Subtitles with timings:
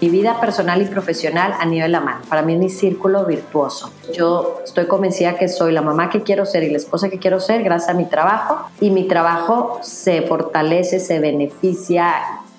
[0.00, 2.20] mi vida personal y profesional a nivel de la mano.
[2.28, 3.92] Para mí es mi círculo virtuoso.
[4.12, 7.40] Yo estoy convencida que soy la mamá que quiero ser y la esposa que quiero
[7.40, 12.12] ser gracias a mi trabajo y mi trabajo se fortalece, se beneficia,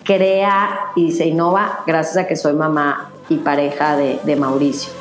[0.04, 4.92] crea y se innova gracias a que soy mamá y pareja de, de Mauricio.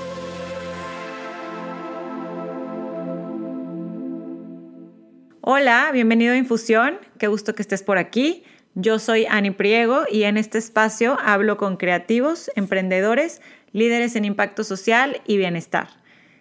[5.46, 6.96] Hola, bienvenido a Infusión.
[7.19, 8.45] Qué gusto que estés por aquí.
[8.77, 13.41] Yo soy Ani Priego y en este espacio hablo con creativos, emprendedores,
[13.73, 15.91] líderes en impacto social y bienestar.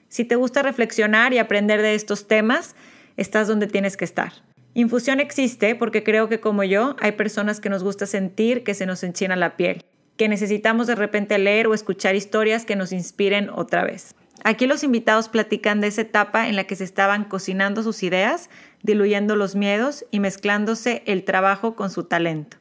[0.08, 2.76] Si te gusta reflexionar y aprender de estos temas,
[3.18, 4.34] estás donde tienes que estar.
[4.74, 8.88] Infusión existe porque creo que como yo hay personas que nos gusta sentir que se
[8.88, 9.86] nos enchina la piel,
[10.18, 14.16] que necesitamos de repente leer o escuchar historias que nos inspiren otra vez.
[14.44, 18.50] Aquí los invitados platican de esa etapa en la que se estaban cocinando sus ideas,
[18.84, 22.58] diluyendo los miedos y mezclándose el trabajo con su talento.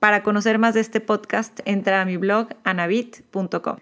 [0.00, 3.76] Para conocer más de este podcast, entra a mi blog anabit.com.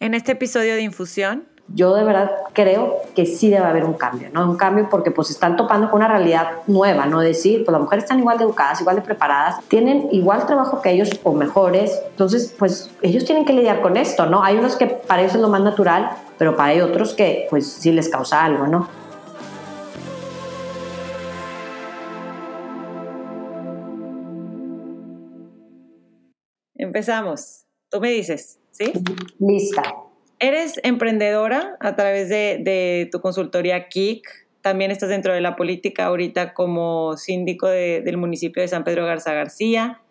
[0.00, 4.28] En este episodio de Infusión, yo de verdad creo que sí debe haber un cambio,
[4.32, 4.50] ¿no?
[4.50, 7.20] Un cambio porque pues están topando con una realidad nueva, ¿no?
[7.20, 10.90] Decir, pues las mujeres están igual de educadas, igual de preparadas, tienen igual trabajo que
[10.90, 14.42] ellos o mejores, entonces pues ellos tienen que lidiar con esto, ¿no?
[14.42, 17.72] Hay unos que para ellos es lo más natural, pero para hay otros que pues
[17.72, 18.88] sí les causa algo, ¿no?
[26.92, 27.64] Empezamos.
[27.90, 28.92] Tú me dices, ¿sí?
[29.38, 29.82] Lista.
[30.38, 34.28] Eres emprendedora a través de, tu consultoría KIC.
[34.60, 39.32] También estás dentro de la política ahorita como síndico del municipio de San Pedro Garza
[39.32, 40.02] García.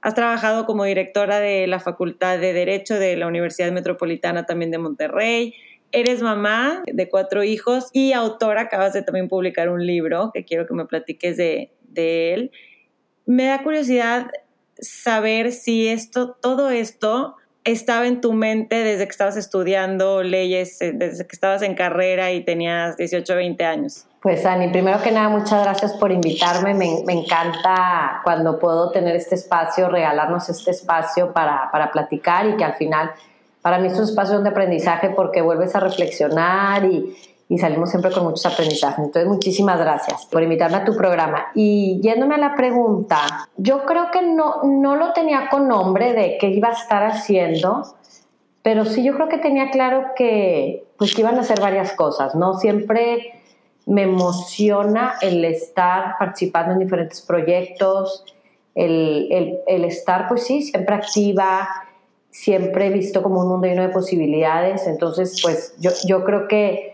[0.00, 4.78] Has trabajado como directora de la Facultad de Derecho de la Universidad Metropolitana también de
[4.78, 5.52] Monterrey.
[5.90, 8.62] Eres mamá de cuatro hijos y autora.
[8.62, 12.52] Acabas de también publicar un libro que quiero que me platiques de, de él.
[13.26, 14.30] Me da curiosidad
[14.80, 20.92] saber si esto, todo esto estaba en tu mente desde que estabas estudiando leyes, eh,
[20.94, 24.06] desde que estabas en carrera y tenías 18 o 20 años?
[24.20, 26.74] Pues Ani, primero que nada, muchas gracias por invitarme.
[26.74, 32.56] Me, me, encanta cuando puedo tener este espacio, regalarnos este espacio para, para platicar y
[32.56, 33.10] que al final,
[33.62, 37.16] para mí es un espacio de aprendizaje porque vuelves a reflexionar y,
[37.52, 39.04] y salimos siempre con muchos aprendizajes.
[39.04, 41.48] Entonces, muchísimas gracias por invitarme a tu programa.
[41.54, 43.20] Y yéndome a la pregunta,
[43.58, 47.94] yo creo que no, no lo tenía con nombre de qué iba a estar haciendo,
[48.62, 52.34] pero sí yo creo que tenía claro que, pues, que iban a hacer varias cosas,
[52.34, 52.54] ¿no?
[52.54, 53.34] Siempre
[53.84, 58.24] me emociona el estar participando en diferentes proyectos,
[58.74, 61.68] el, el, el estar, pues sí, siempre activa,
[62.30, 66.91] siempre visto como un mundo lleno de posibilidades, entonces, pues yo, yo creo que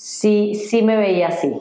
[0.00, 1.52] sí, sí me veía así.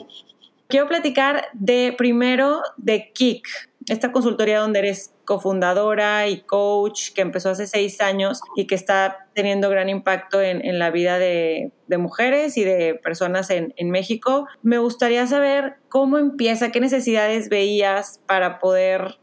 [0.68, 3.46] Quiero platicar de primero de Kik,
[3.88, 9.28] esta consultoría donde eres cofundadora y coach que empezó hace seis años y que está
[9.34, 14.48] teniendo gran impacto en, la vida de, mujeres y de personas en, en, México.
[14.62, 19.19] Me gustaría saber cómo empieza, qué necesidades veías para poder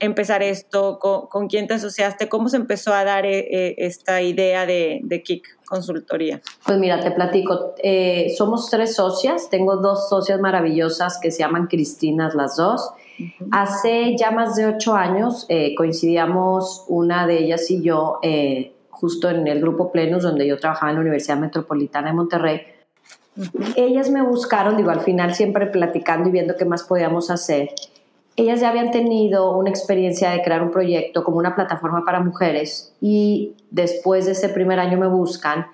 [0.00, 4.66] empezar esto, con, quién te asociaste, cómo se empezó a dar eh, eh, esta idea
[4.66, 6.40] de, de Kik Consultoría.
[6.64, 11.66] Pues mira, te platico, eh, somos tres socias, tengo dos socias maravillosas que se llaman
[11.66, 12.90] Cristinas las dos.
[13.50, 18.20] Hace ya más de ocho años coincidíamos una de ellas y yo
[18.90, 22.60] justo en el grupo Plenus, donde yo trabajaba en la Universidad Metropolitana de Monterrey.
[23.76, 27.70] Ellas me buscaron, digo, al final siempre platicando y viendo qué más podíamos hacer
[28.38, 32.94] ellas ya habían tenido una experiencia de crear un proyecto como una plataforma para mujeres
[33.00, 35.66] y después de ese primer año me buscan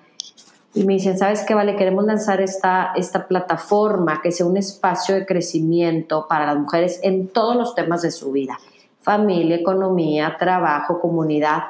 [0.73, 1.53] y me dicen, ¿sabes qué?
[1.53, 6.99] Vale, queremos lanzar esta, esta plataforma que sea un espacio de crecimiento para las mujeres
[7.03, 8.57] en todos los temas de su vida,
[9.01, 11.65] familia, economía, trabajo, comunidad.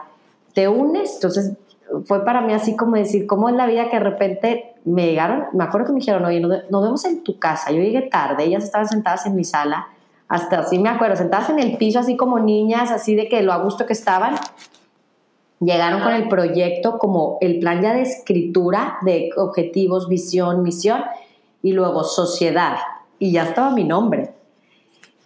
[0.54, 1.16] ¿Te unes?
[1.16, 1.52] Entonces
[2.06, 5.48] fue para mí así como decir, ¿cómo es la vida que de repente me llegaron?
[5.52, 7.72] Me acuerdo que me dijeron, oye, nos vemos en tu casa.
[7.72, 9.90] Yo llegué tarde, ellas estaban sentadas en mi sala
[10.28, 13.54] hasta así me acuerdo, sentadas en el piso así como niñas, así de que lo
[13.54, 14.36] a gusto que estaban,
[15.60, 21.04] llegaron con el proyecto como el plan ya de escritura de objetivos, visión, misión
[21.62, 22.78] y luego sociedad
[23.20, 24.34] y ya estaba mi nombre.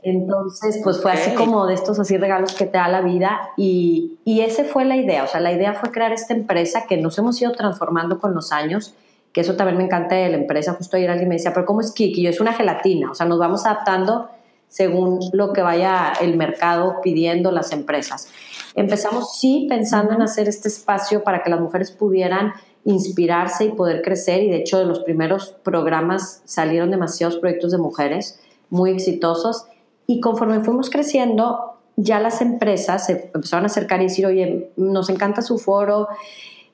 [0.01, 4.17] Entonces, pues fue así como de estos así regalos que te da la vida y,
[4.23, 7.17] y esa fue la idea, o sea, la idea fue crear esta empresa que nos
[7.17, 8.93] hemos ido transformando con los años,
[9.33, 11.81] que eso también me encanta de la empresa, justo ayer alguien me decía, pero ¿cómo
[11.81, 12.21] es Kiki?
[12.21, 14.29] Yo es una gelatina, o sea, nos vamos adaptando
[14.69, 18.29] según lo que vaya el mercado pidiendo las empresas.
[18.75, 22.53] Empezamos sí pensando en hacer este espacio para que las mujeres pudieran
[22.85, 27.77] inspirarse y poder crecer y de hecho de los primeros programas salieron demasiados proyectos de
[27.77, 28.39] mujeres
[28.69, 29.65] muy exitosos
[30.07, 35.09] y conforme fuimos creciendo ya las empresas se empezaron a acercar y decir, oye, nos
[35.09, 36.07] encanta su foro,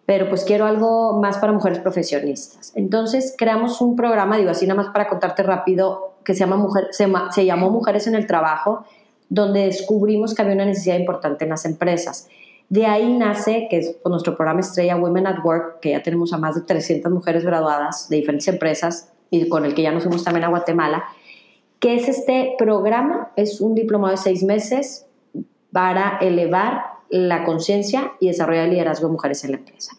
[0.06, 2.72] pero pues quiero algo más para mujeres profesionistas.
[2.76, 6.88] Entonces creamos un programa, digo así nada más para contarte rápido, que se, llama Mujer,
[6.92, 8.86] se, llamó Mujeres en el Trabajo,
[9.30, 12.28] donde descubrimos que había una necesidad importante en las empresas.
[12.70, 16.34] De ahí nace, que es pues, nuestro programa estrella Women at Work, que ya tenemos
[16.34, 20.04] a más de 300 mujeres graduadas de diferentes empresas y con el que ya nos
[20.04, 21.04] fuimos también a Guatemala,
[21.80, 25.06] que es este programa, es un diplomado de seis meses
[25.72, 29.96] para elevar la conciencia y desarrollar el liderazgo de mujeres en la empresa.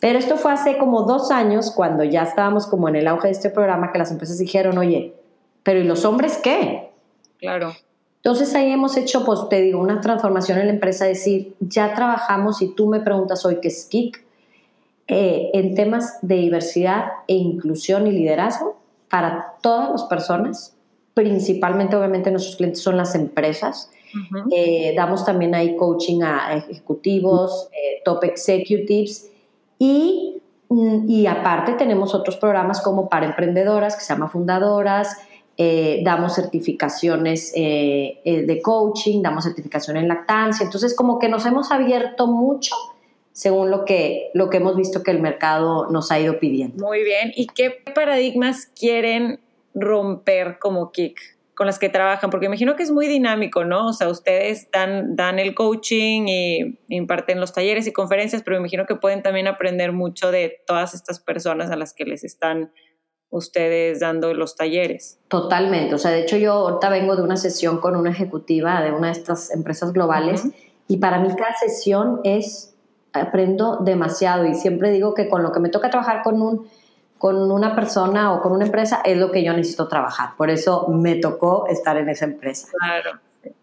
[0.00, 3.32] Pero esto fue hace como dos años, cuando ya estábamos como en el auge de
[3.32, 5.14] este programa, que las empresas dijeron, oye,
[5.62, 6.90] pero ¿y los hombres qué?
[7.38, 7.74] Claro.
[8.16, 12.60] Entonces ahí hemos hecho, pues te digo, una transformación en la empresa, decir, ya trabajamos,
[12.60, 14.24] y tú me preguntas hoy qué es KIC,
[15.08, 18.76] eh, en temas de diversidad e inclusión y liderazgo
[19.08, 20.74] para todas las personas,
[21.14, 23.90] principalmente obviamente nuestros clientes son las empresas.
[24.50, 29.30] Eh, damos también ahí coaching a ejecutivos, eh, top executives
[29.78, 35.16] y, mm, y aparte tenemos otros programas como para emprendedoras que se llama Fundadoras,
[35.58, 42.26] eh, damos certificaciones de coaching, damos certificación en lactancia, entonces como que nos hemos abierto
[42.26, 42.74] mucho
[43.36, 46.82] según lo que, lo que hemos visto que el mercado nos ha ido pidiendo.
[46.82, 49.40] Muy bien, ¿y qué paradigmas quieren
[49.74, 51.35] romper como KIC?
[51.56, 53.88] Con las que trabajan, porque imagino que es muy dinámico, ¿no?
[53.88, 58.84] O sea, ustedes dan, dan el coaching y imparten los talleres y conferencias, pero imagino
[58.84, 62.72] que pueden también aprender mucho de todas estas personas a las que les están
[63.30, 65.18] ustedes dando los talleres.
[65.28, 68.92] Totalmente, o sea, de hecho yo ahorita vengo de una sesión con una ejecutiva de
[68.92, 70.44] una de estas empresas globales
[70.88, 72.74] y para mí cada sesión es,
[73.14, 76.66] aprendo demasiado y siempre digo que con lo que me toca trabajar con un
[77.18, 80.30] con una persona o con una empresa es lo que yo necesito trabajar.
[80.36, 82.68] Por eso me tocó estar en esa empresa.
[82.78, 83.18] Claro.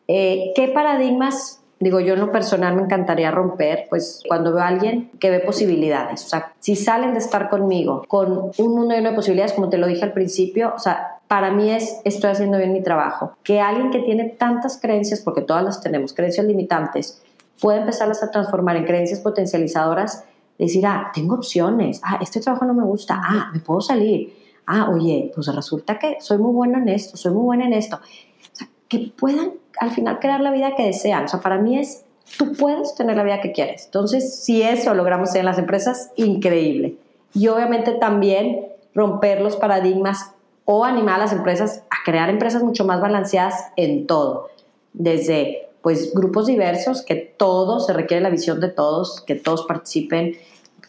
[0.07, 4.67] Eh, ¿Qué paradigmas Digo, yo en lo personal me encantaría romper, pues cuando veo a
[4.69, 9.09] alguien que ve posibilidades, o sea, si salen de estar conmigo con un mundo lleno
[9.09, 12.57] de posibilidades, como te lo dije al principio, o sea, para mí es, estoy haciendo
[12.57, 13.33] bien mi trabajo.
[13.43, 17.21] Que alguien que tiene tantas creencias, porque todas las tenemos, creencias limitantes,
[17.59, 20.23] puede empezarlas a transformar en creencias potencializadoras,
[20.57, 24.33] decir, ah, tengo opciones, ah, este trabajo no me gusta, ah, me puedo salir,
[24.65, 27.97] ah, oye, pues resulta que soy muy bueno en esto, soy muy buena en esto.
[27.97, 31.25] O sea, que puedan al final crear la vida que desean.
[31.25, 32.05] O sea, para mí es,
[32.37, 33.85] tú puedes tener la vida que quieres.
[33.85, 36.97] Entonces, si eso logramos en las empresas, increíble.
[37.33, 40.33] Y obviamente también romper los paradigmas
[40.65, 44.49] o animar a las empresas a crear empresas mucho más balanceadas en todo.
[44.93, 50.37] Desde pues grupos diversos, que todos, se requiere la visión de todos, que todos participen,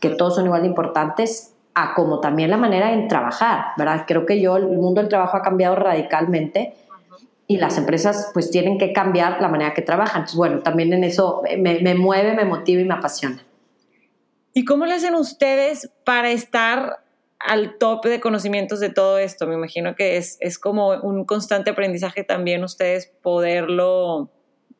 [0.00, 4.04] que todos son igual de importantes, a como también la manera en trabajar, ¿verdad?
[4.06, 6.74] Creo que yo, el mundo del trabajo ha cambiado radicalmente
[7.48, 10.20] y las empresas pues tienen que cambiar la manera que trabajan.
[10.20, 13.44] Entonces, bueno, también en eso me, mueve, me motiva y me apasiona.
[14.52, 17.00] ¿Y cómo le hacen ustedes para estar
[17.40, 19.48] al tope de conocimientos de todo esto?
[19.48, 24.30] Me imagino que es, es como un constante aprendizaje también ustedes poderlo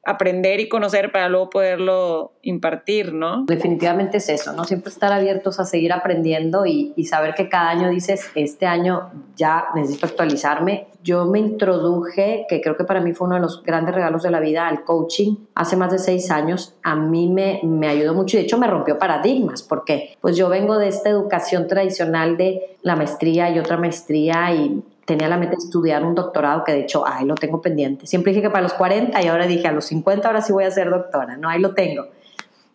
[0.06, 3.44] aprender y conocer para luego poderlo impartir, ¿no?
[3.46, 4.64] Definitivamente es eso, ¿no?
[4.64, 9.66] Siempre estar abiertos a seguir aprendiendo y, saber que cada año dices, este año ya
[9.74, 10.88] necesito actualizarme.
[11.02, 14.30] Yo me introduje, que creo que para mí fue uno de los grandes regalos de
[14.30, 16.74] la vida, al coaching hace más de seis años.
[16.82, 20.48] A mí me, me ayudó mucho y de hecho me rompió paradigmas, porque pues yo
[20.48, 25.52] vengo de esta educación tradicional de la maestría y otra maestría y tenía la meta
[25.52, 28.06] de estudiar un doctorado que de hecho, ahí lo tengo pendiente.
[28.06, 30.64] Siempre dije que para los 40 y ahora dije a los 50 ahora sí voy
[30.64, 31.48] a ser doctora, ¿no?
[31.48, 32.06] Ahí lo tengo.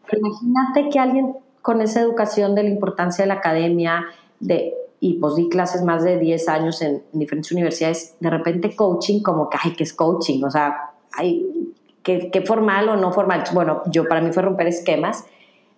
[0.09, 4.05] Pero imagínate que alguien con esa educación de la importancia de la academia
[4.39, 9.21] de, y pues di clases más de 10 años en, diferentes universidades, de repente coaching
[9.21, 10.43] como que, ay, ¿qué es coaching?
[10.43, 13.43] O sea, ay, ¿qué, ¿qué formal o no formal?
[13.53, 15.25] Bueno, yo para mí fue romper esquemas,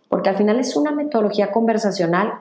[0.09, 2.39] porque al final es una metodología conversacional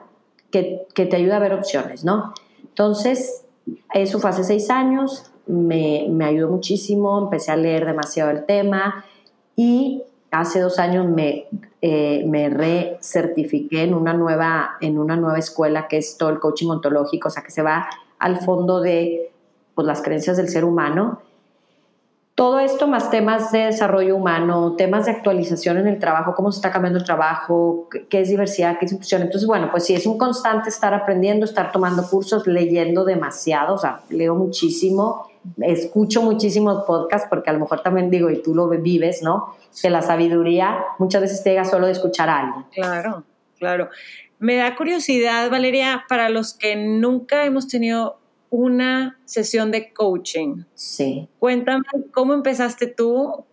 [0.51, 2.33] que, que te ayuda a ver opciones, ¿no?
[2.63, 3.45] Entonces,
[3.93, 9.05] eso fue hace seis años, me, me, ayudó muchísimo, empecé a leer demasiado el tema
[9.55, 11.47] y hace dos años me,
[11.81, 16.69] eh, me recertifiqué en una, nueva, en una nueva escuela que es todo el coaching
[16.69, 17.89] ontológico, o sea, que se va
[18.19, 19.31] al fondo de
[19.75, 21.21] pues, las creencias del ser humano
[22.41, 26.57] todo esto más temas de desarrollo humano, temas de actualización en el trabajo, cómo se
[26.57, 29.21] está cambiando el trabajo, qué es diversidad, qué es inclusión.
[29.21, 33.77] Entonces, bueno, pues sí, es un constante estar aprendiendo, estar tomando cursos, leyendo demasiado, o
[33.77, 35.29] sea, leo muchísimo,
[35.59, 39.55] escucho muchísimos podcasts, porque a lo mejor también digo, y tú lo vives, ¿no?
[39.79, 42.65] Que la sabiduría muchas veces llega solo de escuchar a alguien.
[42.73, 43.23] Claro,
[43.59, 43.89] claro.
[44.39, 48.17] Me da curiosidad, Valeria, para los que nunca hemos tenido
[48.51, 50.65] una sesión de coaching.
[50.75, 51.27] Sí.
[51.39, 53.45] Cuéntame cómo empezaste tú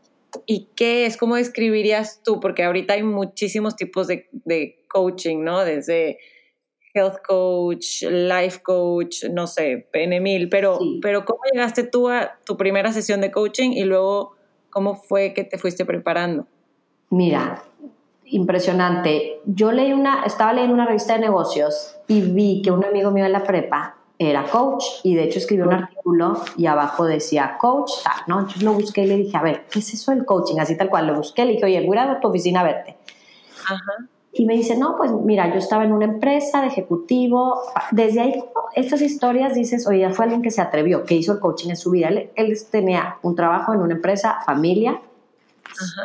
[0.46, 1.16] ¿Y qué es?
[1.16, 2.40] ¿Cómo describirías tú?
[2.40, 5.64] Porque ahorita hay muchísimos tipos de, de coaching, ¿no?
[5.64, 6.18] Desde
[6.94, 12.92] health coach, life coach, no sé, PN1000, pero, pero ¿cómo llegaste tú a tu primera
[12.92, 14.36] sesión de coaching y luego
[14.70, 16.46] cómo fue que te fuiste preparando?
[17.10, 17.62] Mira,
[18.24, 19.40] impresionante.
[19.46, 23.26] Yo leí una, estaba leyendo una revista de negocios y vi que un amigo mío
[23.26, 27.90] en la prepa era coach y de hecho escribió un artículo y abajo decía coach
[28.02, 28.40] tal, ¿no?
[28.40, 30.58] Entonces lo busqué y le dije, a ver, ¿qué es eso del coaching?
[30.58, 32.96] Así tal cual, lo busqué, le dije, oye, voy a, a tu oficina a verte.
[33.64, 34.08] Ajá.
[34.32, 37.60] Y me dice, no, pues mira, yo estaba en una empresa de ejecutivo.
[37.90, 38.44] Desde ahí,
[38.74, 41.90] estas historias dices, oye, fue alguien que se atrevió, que hizo el coaching en su
[41.90, 42.08] vida.
[42.08, 45.00] Él, tenía un trabajo en una empresa, familia,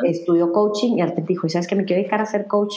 [0.04, 2.74] estudió coaching y al dijo, ¿sabes que me quiero dedicar a ser coach?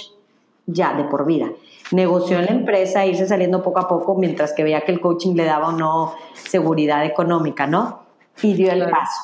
[0.68, 1.50] Ya, de por vida.
[1.92, 5.36] Negoció en la empresa, irse saliendo poco a poco mientras que veía que el coaching
[5.36, 8.02] le daba o no seguridad económica, ¿no?
[8.42, 9.22] Y dio el paso.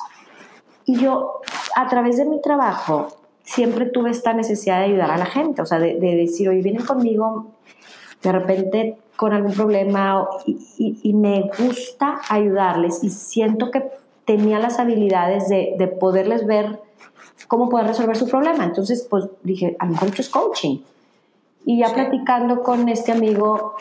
[0.86, 1.40] Y yo,
[1.76, 3.08] a través de mi trabajo,
[3.42, 6.84] siempre tuve esta necesidad de ayudar a la gente, o sea, de, decir, oye, vienen
[6.84, 7.46] conmigo
[8.22, 13.84] de repente con algún problema y, me gusta ayudarles y siento que
[14.24, 16.80] tenía las habilidades de, de, poderles ver
[17.46, 18.64] cómo poder resolver su problema.
[18.64, 20.78] Entonces, pues dije, a lo mejor esto es coaching.
[21.66, 23.74] Y ya platicando con este amigo,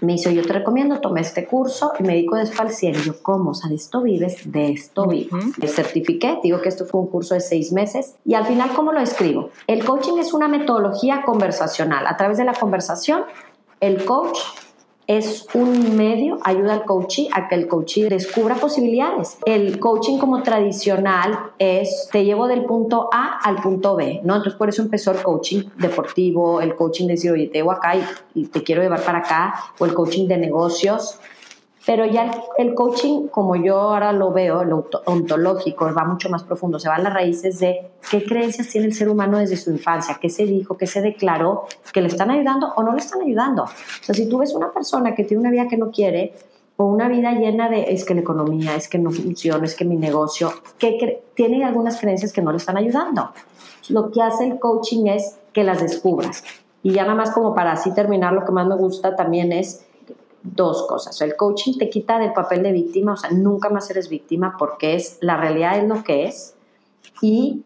[0.00, 2.94] me dice, yo te recomiendo, tomé este curso y me dedico después al 100.
[2.94, 3.50] Y yo, ¿cómo?
[3.50, 5.38] O sea, de esto vives, de esto vivo.
[5.56, 8.16] Me certifiqué, digo que esto fue un curso de seis meses.
[8.24, 9.50] Y al final, ¿cómo lo escribo?
[9.66, 12.06] El coaching es una metodología conversacional.
[12.06, 13.22] A través de la conversación,
[13.80, 14.38] el coach
[15.06, 19.38] es un medio, ayuda al coachee a que el coachee descubra posibilidades.
[19.44, 24.36] El coaching como tradicional es te llevo del punto A al punto B, ¿no?
[24.36, 27.94] Entonces por eso empezó el coaching deportivo, el coaching de decir, oye, te llevo acá
[28.34, 31.18] y te quiero llevar para acá, o el coaching de negocios.
[31.86, 36.78] Pero ya el, coaching, como yo ahora lo veo, lo ontológico, va mucho más profundo,
[36.78, 40.18] se va a las raíces de qué creencias tiene el ser humano desde su infancia,
[40.18, 43.64] qué se dijo, qué se declaró, que le están ayudando o no le están ayudando.
[43.64, 43.68] O
[44.00, 46.32] sea, si tú ves una persona que tiene una vida que no quiere,
[46.76, 49.84] o una vida llena de es que la economía, es que no funciona, es que
[49.84, 53.30] mi negocio, que tiene algunas creencias que no le están ayudando.
[53.90, 56.42] Lo que hace el coaching es que las descubras.
[56.82, 59.84] Y ya nada más como para así terminar, lo que más me gusta también es
[60.44, 61.20] dos cosas.
[61.22, 64.94] El coaching te quita del papel de víctima, o sea, nunca más eres víctima porque
[64.94, 66.54] es la realidad es lo que es.
[67.20, 67.62] Y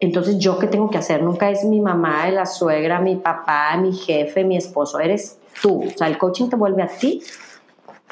[0.00, 1.22] entonces, ¿yo qué tengo que hacer?
[1.22, 5.82] Nunca es mi mamá, la suegra, mi papá, mi jefe, mi esposo, eres tú.
[5.84, 7.20] O sea, el coaching te vuelve a ti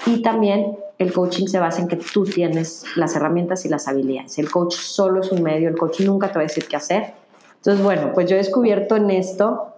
[0.05, 4.39] y también el coaching se basa en que tú tienes las herramientas y las habilidades.
[4.39, 7.15] El coach solo es un medio, el coach nunca te va a decir qué hacer.
[7.57, 9.69] Entonces, bueno, pues yo he descubierto en esto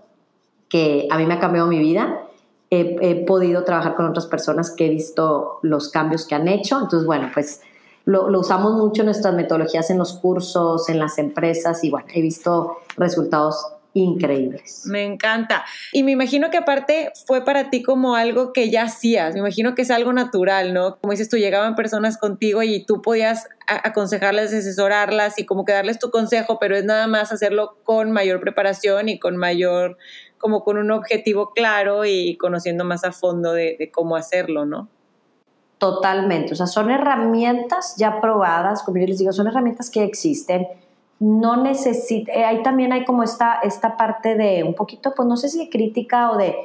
[0.70, 2.22] que a mí me ha cambiado mi vida
[2.70, 6.78] he, podido trabajar con otras personas que he visto los cambios que han hecho.
[6.78, 7.62] Entonces, bueno, pues
[8.04, 12.22] lo, usamos mucho en nuestras metodologías en los cursos, en las empresas y bueno, he
[12.22, 14.82] visto resultados increíbles.
[14.84, 15.64] Me encanta.
[15.92, 19.74] Y me imagino que aparte fue para ti como algo que ya hacías, me imagino
[19.74, 20.98] que es algo natural, ¿no?
[21.00, 25.98] Como dices tú, llegaban personas contigo y tú podías aconsejarles, asesorarlas y como que darles
[25.98, 29.96] tu consejo, pero es nada más hacerlo con mayor preparación y con mayor
[30.38, 34.88] como con un objetivo claro y conociendo más a fondo de, cómo hacerlo, ¿no?
[35.78, 40.66] Totalmente, o sea, son herramientas ya probadas, como yo les digo, son herramientas que existen.
[41.20, 45.36] No necesita, eh, ahí también hay como esta, esta parte de un poquito, pues no
[45.36, 46.56] sé si de crítica o de,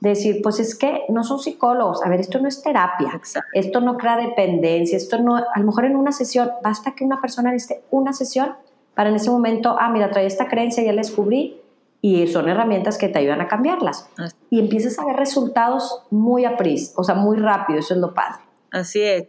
[0.00, 3.20] decir, pues es que no son psicólogos, a ver, esto no es terapia,
[3.52, 7.20] esto no crea dependencia, esto no, a lo mejor en una sesión, basta que una
[7.20, 8.56] persona esté una sesión
[8.94, 11.61] para en ese momento, ah, mira, trae esta creencia, ya la descubrí,
[12.02, 14.10] y son herramientas que te ayudan a cambiarlas.
[14.50, 18.42] Y empiezas a ver resultados muy apris, o sea, muy rápido, eso es lo padre.
[18.72, 19.28] Así es.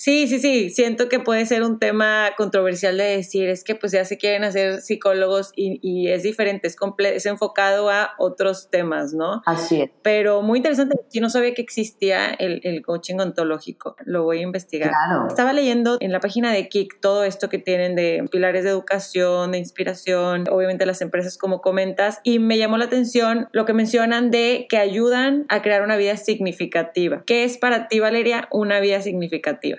[0.00, 3.92] Sí, sí, sí, siento que puede ser un tema controversial de decir, es que pues
[3.92, 6.76] ya se quieren hacer psicólogos y, es diferente, es,
[7.12, 9.42] es enfocado a otros temas, ¿no?
[9.44, 9.90] Así es.
[10.00, 14.40] Pero muy interesante, yo no sabía que existía el, el coaching ontológico, lo voy a
[14.40, 14.88] investigar.
[14.88, 15.28] Claro.
[15.28, 19.52] Estaba leyendo en la página de Kik todo esto que tienen de pilares de educación,
[19.52, 24.30] de inspiración, obviamente las empresas como comentas, y me llamó la atención lo que mencionan
[24.30, 27.22] de que ayudan a crear una vida significativa.
[27.26, 29.76] ¿Qué es para ti, Valeria, una vida significativa?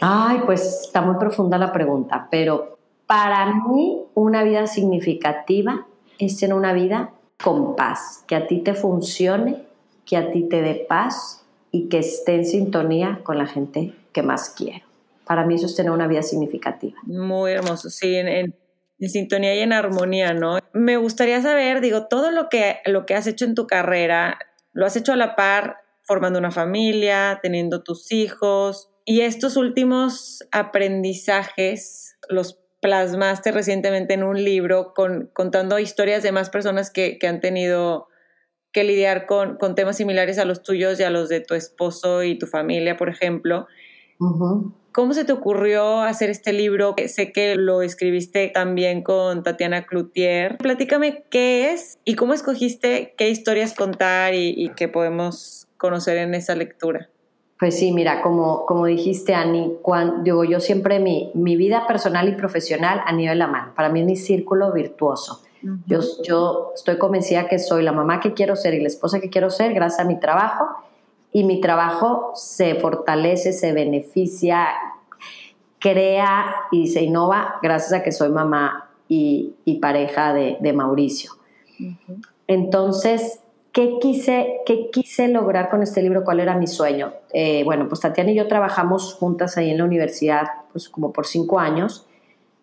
[0.00, 5.86] Ay, pues está muy profunda la pregunta, pero para mí una vida significativa
[6.18, 9.66] es tener una vida con paz, que a ti te funcione,
[10.04, 14.22] que a ti te dé paz y que esté en sintonía con la gente que
[14.22, 14.84] más quiero.
[15.26, 16.98] Para mí eso es tener una vida significativa.
[17.04, 18.54] Muy hermoso, sí, en,
[19.00, 20.58] sintonía y en armonía, ¿no?
[20.72, 24.38] Me gustaría saber, digo, todo lo que, lo que has hecho en tu carrera,
[24.72, 30.44] lo has hecho a la par formando una familia, teniendo tus hijos, y estos últimos
[30.52, 37.28] aprendizajes los plasmaste recientemente en un libro con, contando historias de más personas que, que
[37.28, 38.08] han tenido
[38.72, 42.24] que lidiar con, con, temas similares a los tuyos y a los de tu esposo
[42.24, 43.66] y tu familia, por ejemplo.
[44.92, 46.94] ¿Cómo se te ocurrió hacer este libro?
[47.06, 50.58] Sé que lo escribiste también con Tatiana Cloutier.
[50.58, 56.34] Platícame qué es y cómo escogiste qué historias contar y, y qué podemos conocer en
[56.34, 57.10] esa lectura.
[57.62, 62.28] Pues sí, mira, como, como dijiste, Ani, cuando, digo, yo siempre mi, mi vida personal
[62.28, 63.72] y profesional a nivel de la mano.
[63.76, 65.42] Para mí es mi círculo virtuoso.
[65.86, 69.30] yo, yo estoy convencida que soy la mamá que quiero ser y la esposa que
[69.30, 70.70] quiero ser gracias a mi trabajo
[71.32, 74.66] y mi trabajo se fortalece, se beneficia,
[75.78, 81.30] crea y se innova gracias a que soy mamá y, y pareja de, de Mauricio.
[82.48, 83.38] Entonces,
[83.72, 86.24] ¿Qué quise, ¿Qué quise lograr con este libro?
[86.24, 87.14] ¿Cuál era mi sueño?
[87.32, 91.26] Eh, bueno, pues Tatiana y yo trabajamos juntas ahí en la universidad, pues como por
[91.26, 92.04] cinco años.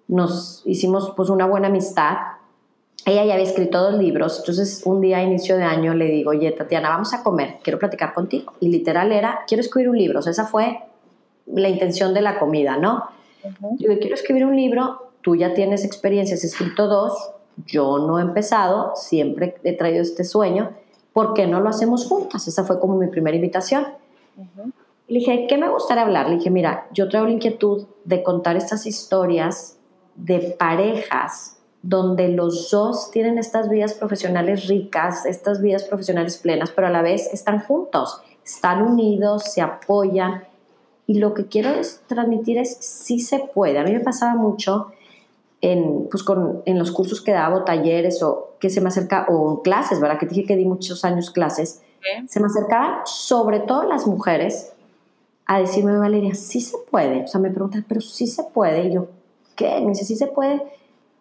[0.08, 2.16] Nos hicimos pues una buena amistad.
[3.06, 6.30] Ella ya había escrito dos libros, entonces un día a inicio de año le digo,
[6.30, 8.54] oye Tatiana, vamos a comer, quiero platicar contigo.
[8.60, 10.80] Y literal era, quiero escribir un libro, o sea, esa fue
[11.48, 13.06] la intención de la comida, ¿no?
[13.80, 17.32] Yo quiero escribir un libro, tú ya tienes experiencia, has escrito dos,
[17.66, 20.72] yo no he empezado, siempre he traído este sueño
[21.14, 22.48] ¿por qué no lo hacemos juntas?
[22.48, 23.88] Esa fue como mi primera invitación.
[25.08, 26.30] Le dije, ¿qué me gustaría hablar?
[26.30, 29.78] Le dije, mira, yo traigo la inquietud de contar estas historias
[30.16, 36.88] de parejas donde los dos tienen estas vidas profesionales ricas, estas vidas profesionales plenas, pero
[36.88, 40.44] a la vez están juntos, están unidos, se apoyan.
[41.08, 41.72] Y lo que quiero
[42.08, 43.80] transmitir es, sí se puede.
[43.80, 44.92] A mí me pasaba mucho
[45.62, 49.62] en, pues con, en los cursos que daba, talleres o que se me acerca, o
[49.62, 50.20] clases, ¿verdad?
[50.20, 51.82] Que dije que di muchos años clases,
[52.28, 54.74] se me acercaban sobre todo las mujeres
[55.46, 57.24] a decirme, Valeria, sí se puede.
[57.24, 58.84] O sea, me preguntan, pero sí se puede.
[58.86, 59.08] Y yo,
[59.56, 59.82] ¿qué?
[59.82, 60.62] Me dice, sí se puede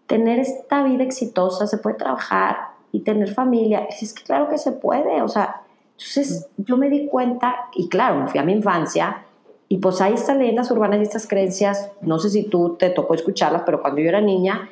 [0.06, 2.56] tener esta vida exitosa, se puede trabajar
[2.92, 3.88] y tener familia.
[3.88, 5.22] Y es que claro que se puede.
[5.22, 9.24] O sea, entonces yo me di cuenta, y claro, me fui a mi infancia,
[9.68, 13.14] y pues hay estas leyendas urbanas y estas creencias, no sé si tú te tocó
[13.14, 14.70] escucharlas, pero cuando yo era niña,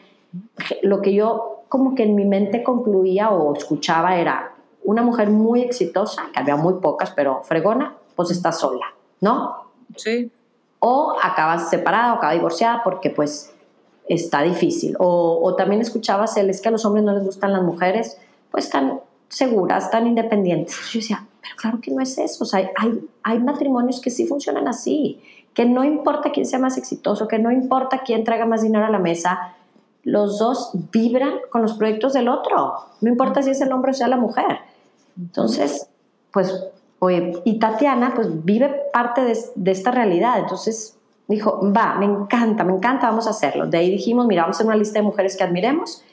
[0.82, 4.52] lo que yo como que en mi mente concluía o escuchaba era
[4.84, 8.86] una mujer muy exitosa, que había muy pocas, pero fregona, pues está sola,
[9.20, 9.64] ¿no?
[9.96, 10.30] Sí.
[10.78, 13.52] O acaba separada o acaba divorciada porque pues
[14.08, 14.96] está difícil.
[14.98, 18.18] O, o también escuchabas el es que a los hombres no les gustan las mujeres,
[18.50, 20.76] pues están seguras, tan independientes.
[20.92, 22.44] yo decía, pero claro que no es eso.
[22.44, 25.20] O sea, hay, hay matrimonios que sí funcionan así,
[25.54, 28.90] que no importa quién sea más exitoso, que no importa quién traiga más dinero a
[28.90, 29.55] la mesa,
[30.06, 32.74] los dos vibran con los proyectos del otro.
[33.00, 34.60] No importa si es el hombre o sea la mujer.
[35.18, 35.88] Entonces,
[36.32, 36.68] pues,
[37.00, 40.38] oye, y Tatiana, pues vive parte de, de esta realidad.
[40.38, 43.66] Entonces, dijo, va, me encanta, me encanta, vamos a hacerlo.
[43.66, 46.04] De ahí dijimos, mira, vamos a hacer una lista de mujeres que admiremos.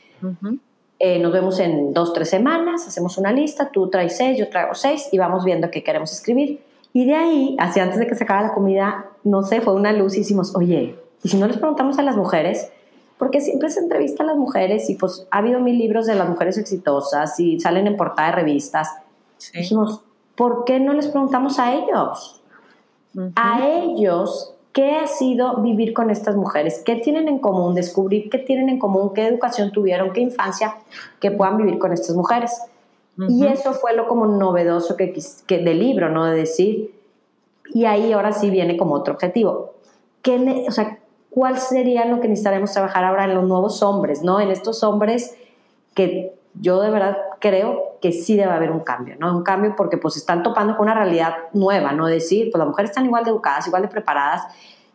[0.97, 4.73] Eh, nos vemos en dos, tres semanas, hacemos una lista, tú traes seis, yo traigo
[4.73, 6.63] seis y vamos viendo qué queremos escribir.
[6.93, 9.93] Y de ahí, hacia antes de que se acabe la comida, no sé, fue una
[9.93, 12.71] luz y hicimos, oye, ¿y si no les preguntamos a las mujeres?
[13.17, 16.27] Porque siempre se entrevista a las mujeres y pues ha habido mil libros de las
[16.27, 18.89] mujeres exitosas y salen en portada de revistas.
[19.53, 20.01] Dijimos,
[20.35, 22.41] ¿por qué no les preguntamos a ellos?
[23.35, 26.81] A ellos ¿Qué ha sido vivir con estas mujeres?
[26.83, 27.75] ¿Qué tienen en común?
[27.75, 30.77] Descubrir qué tienen en común, qué educación tuvieron, qué infancia
[31.19, 32.59] que puedan vivir con estas mujeres.
[33.29, 35.13] Y eso fue lo como novedoso que,
[35.45, 36.25] que, del libro, ¿no?
[36.25, 36.91] De decir,
[37.71, 39.73] y ahí ahora sí viene como otro objetivo.
[40.23, 40.97] ¿Qué, o sea,
[41.33, 44.39] ¿cuál sería lo que necesitaremos trabajar ahora en los nuevos hombres, ¿no?
[44.39, 45.35] En estos hombres
[45.95, 49.35] que yo de verdad creo que sí debe haber un cambio, ¿no?
[49.35, 52.05] Un cambio porque pues están topando con una realidad nueva, ¿no?
[52.05, 54.43] Decir, pues las mujeres están igual de educadas, igual de preparadas,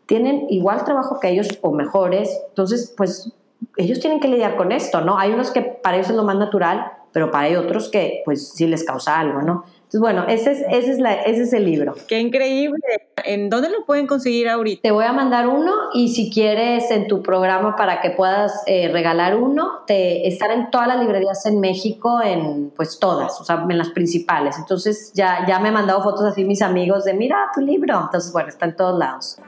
[0.06, 3.32] tienen igual trabajo que ellos o mejores, entonces pues
[3.76, 5.18] ellos tienen que lidiar con esto, ¿no?
[5.18, 8.66] Hay unos que para ellos es lo más natural, pero para otros que pues sí
[8.66, 9.64] les causa algo, ¿no?
[9.88, 11.94] Entonces, bueno, ese es, ese es, la, ese es el libro.
[12.06, 12.78] Qué increíble.
[13.24, 14.82] ¿En dónde lo pueden conseguir ahorita?
[14.82, 18.90] Te voy a mandar uno y si quieres en tu programa para que puedas eh,
[18.92, 23.64] regalar uno, te, estar en todas las librerías en México, en pues todas, o sea,
[23.66, 24.58] en las principales.
[24.58, 27.98] Entonces ya, ya me han mandado fotos así mis amigos de, mira tu libro.
[27.98, 29.38] Entonces, bueno, está en todos lados.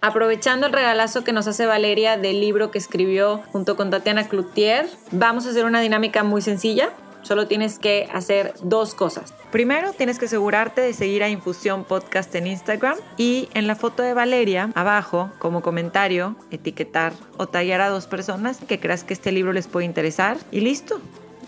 [0.00, 4.88] Aprovechando el regalazo que nos hace Valeria del libro que escribió junto con Tatiana Cloutier,
[5.12, 6.90] vamos a hacer una dinámica muy sencilla.
[7.22, 9.32] Solo tienes que hacer dos cosas.
[9.50, 14.02] Primero, tienes que asegurarte de seguir a Infusión Podcast en Instagram y en la foto
[14.02, 19.32] de Valeria, abajo, como comentario, etiquetar o tallar a dos personas que creas que este
[19.32, 21.00] libro les puede interesar y listo.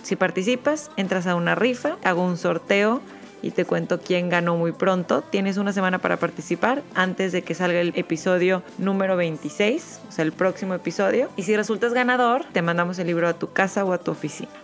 [0.03, 3.01] Si participas, entras a una rifa, hago un sorteo
[3.45, 5.23] y te cuento quién ganó muy pronto.
[5.23, 10.25] Tienes una semana para participar antes de que salga el episodio número 26, o sea,
[10.25, 11.29] el próximo episodio.
[11.37, 14.64] Y si resultas ganador, te mandamos el libro a tu casa o a tu oficina.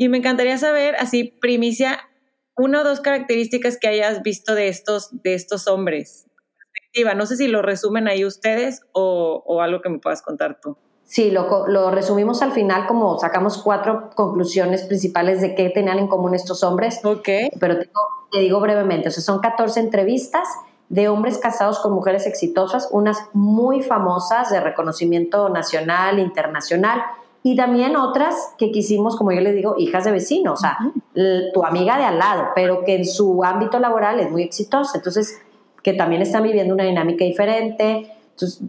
[0.00, 2.00] Y me encantaría saber, así, primicia,
[2.56, 6.26] una o dos características que hayas visto de estos, de estos hombres.
[7.14, 10.78] No sé si lo resumen ahí ustedes o, o algo que me puedas contar tú.
[11.04, 16.08] Sí, lo, lo, resumimos al final como sacamos cuatro conclusiones principales de qué tenían en
[16.08, 17.04] común estos hombres.
[17.04, 17.28] Ok.
[17.60, 18.00] Pero te digo,
[18.32, 20.48] te digo brevemente, o sea, son 14 entrevistas
[20.88, 27.02] de hombres casados con mujeres exitosas, unas muy famosas de reconocimiento nacional, internacional,
[27.42, 30.78] y también otras que quisimos, como yo les digo, hijas de vecinos, o sea,
[31.54, 35.40] tu amiga de al lado, pero que en su ámbito laboral es muy exitosa, entonces,
[35.82, 38.12] que también están viviendo una dinámica diferente,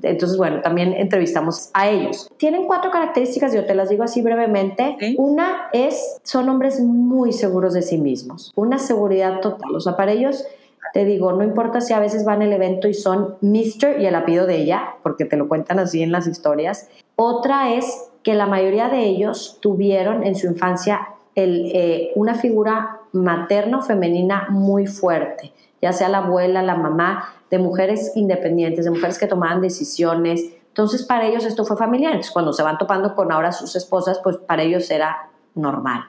[0.03, 2.29] entonces, bueno, también entrevistamos a ellos.
[2.37, 4.97] Tienen cuatro características, yo te las digo así brevemente.
[5.17, 9.73] Una es, son hombres muy seguros de sí mismos, una seguridad total.
[9.75, 10.45] O sea, para ellos,
[10.93, 14.01] te digo, no importa si a veces van al evento y son Mr.
[14.01, 16.89] y el apellido de ella, porque te lo cuentan así en las historias.
[17.15, 23.79] Otra es que la mayoría de ellos tuvieron en su infancia eh, una figura materna
[23.79, 29.17] o femenina muy fuerte, ya sea la abuela, la mamá, de mujeres independientes, de mujeres
[29.17, 30.53] que tomaban decisiones.
[30.67, 32.13] Entonces, para ellos esto fue familiar.
[32.13, 36.05] Entonces, cuando se van topando con ahora sus esposas, pues para ellos era normal.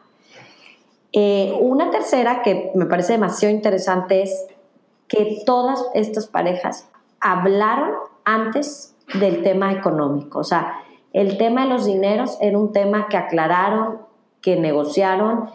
[1.12, 4.46] Eh, una tercera que me parece demasiado interesante es
[5.08, 6.88] que todas estas parejas
[7.20, 7.90] hablaron
[8.24, 10.38] antes del tema económico.
[10.38, 10.81] O sea,
[11.12, 13.98] el tema de los dineros era un tema que aclararon,
[14.40, 15.50] que negociaron,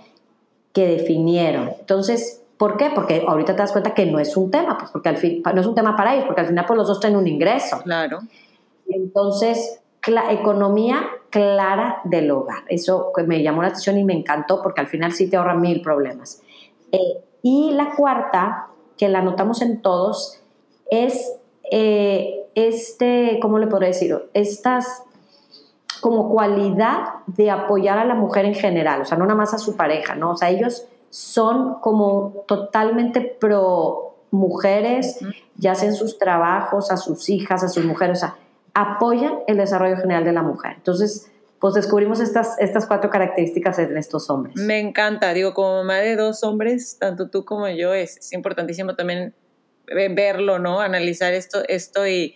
[0.74, 1.72] que definieron.
[1.80, 2.90] Entonces, ¿Por qué?
[2.94, 5.62] Porque ahorita te das cuenta que no es un tema, pues porque al fin, no
[5.62, 7.80] es un tema para ellos, porque al final pues los dos tienen un ingreso.
[7.84, 8.20] Claro.
[8.88, 12.64] Entonces, la economía clara del hogar.
[12.68, 15.82] Eso me llamó la atención y me encantó porque al final sí te ahorra mil
[15.82, 16.42] problemas.
[16.92, 20.42] Eh, y la cuarta, que la notamos en todos,
[20.90, 21.34] es
[21.70, 24.18] eh, este, ¿cómo le podría decir?
[24.34, 25.04] Estas
[25.98, 29.58] como cualidad de apoyar a la mujer en general, o sea, no nada más a
[29.58, 30.32] su pareja, ¿no?
[30.32, 35.20] O sea, ellos son como totalmente pro mujeres,
[35.56, 38.36] ya sea en sus trabajos, a sus hijas, a sus mujeres, o sea,
[38.74, 40.74] apoyan el desarrollo general de la mujer.
[40.76, 44.56] Entonces, pues descubrimos estas, estas cuatro características en estos hombres.
[44.58, 49.34] Me encanta, digo, como mamá de dos hombres, tanto tú como yo, es, importantísimo también
[49.88, 50.82] verlo, ¿no?
[50.82, 52.36] Analizar esto, esto y,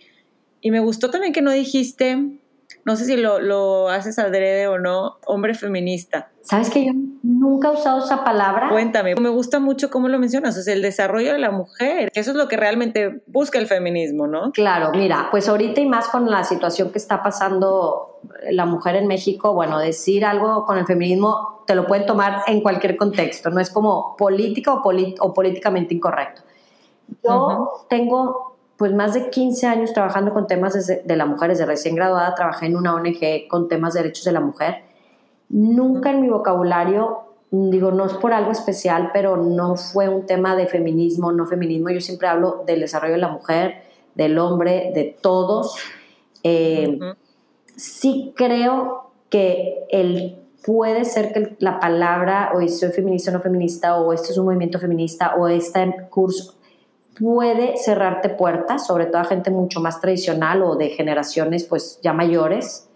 [0.60, 2.40] y me gustó también que no dijiste
[2.84, 6.30] no sé si lo, lo haces adrede o no, hombre feminista.
[6.42, 6.92] ¿Sabes que yo
[7.22, 8.68] nunca he usado esa palabra?
[8.70, 12.20] Cuéntame, me gusta mucho cómo lo mencionas, o sea, el desarrollo de la mujer, que
[12.20, 14.50] eso es lo que realmente busca el feminismo, ¿no?
[14.50, 19.06] Claro, mira, pues ahorita y más con la situación que está pasando la mujer en
[19.06, 23.60] México, bueno, decir algo con el feminismo te lo pueden tomar en cualquier contexto, no
[23.60, 24.82] es como política o,
[25.20, 26.42] o políticamente incorrecto.
[27.22, 31.94] Yo tengo pues más de 15 años trabajando con temas de la mujer, desde recién
[31.94, 34.82] graduada trabajé en una ONG con temas de derechos de la mujer.
[35.48, 40.56] Nunca en mi vocabulario, digo, no es por algo especial, pero no fue un tema
[40.56, 41.90] de feminismo, no feminismo.
[41.90, 43.82] Yo siempre hablo del desarrollo de la mujer,
[44.14, 45.76] del hombre, de todos.
[46.42, 46.98] Eh,
[47.76, 53.96] sí creo que el puede ser que la palabra o soy feminista o no feminista
[53.96, 56.54] o esto es un movimiento feminista o este curso
[57.18, 62.12] puede cerrarte puertas, sobre todo a gente mucho más tradicional o de generaciones pues ya
[62.12, 62.88] mayores.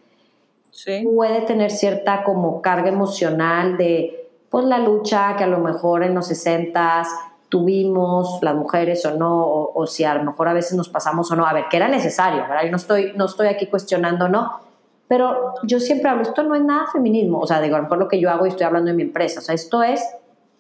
[0.70, 1.02] Sí.
[1.05, 6.14] Puede tener cierta como carga emocional de pues la lucha que a lo mejor en
[6.14, 7.05] los 60
[7.48, 11.37] tuvimos las mujeres o no, o, si a lo mejor a veces nos pasamos o
[11.37, 12.64] no, a ver, que era necesario, ¿verdad?
[12.64, 14.61] Yo no estoy, no estoy aquí cuestionando, no,
[15.09, 18.20] pero yo siempre hablo, esto no es nada feminismo, o sea, digo, por lo que
[18.20, 20.05] yo hago y estoy hablando de mi empresa, o sea, esto es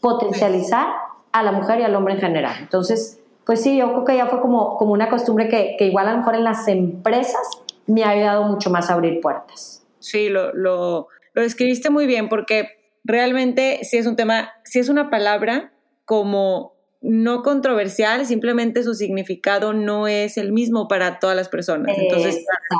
[0.00, 0.86] potencializar
[1.32, 2.54] a la mujer y al hombre en general.
[2.60, 6.08] Entonces, pues sí, yo creo que ya fue como, como una costumbre que, que igual
[6.08, 7.48] a lo mejor en las empresas
[7.86, 9.86] me ha ayudado mucho más a abrir puertas.
[10.00, 12.68] Sí, lo, lo, lo describiste muy bien porque
[13.04, 15.72] realmente si es un tema, si es una palabra
[16.04, 21.96] como no controversial, simplemente su significado no es el mismo para todas las personas.
[21.96, 22.76] Entonces, exacto.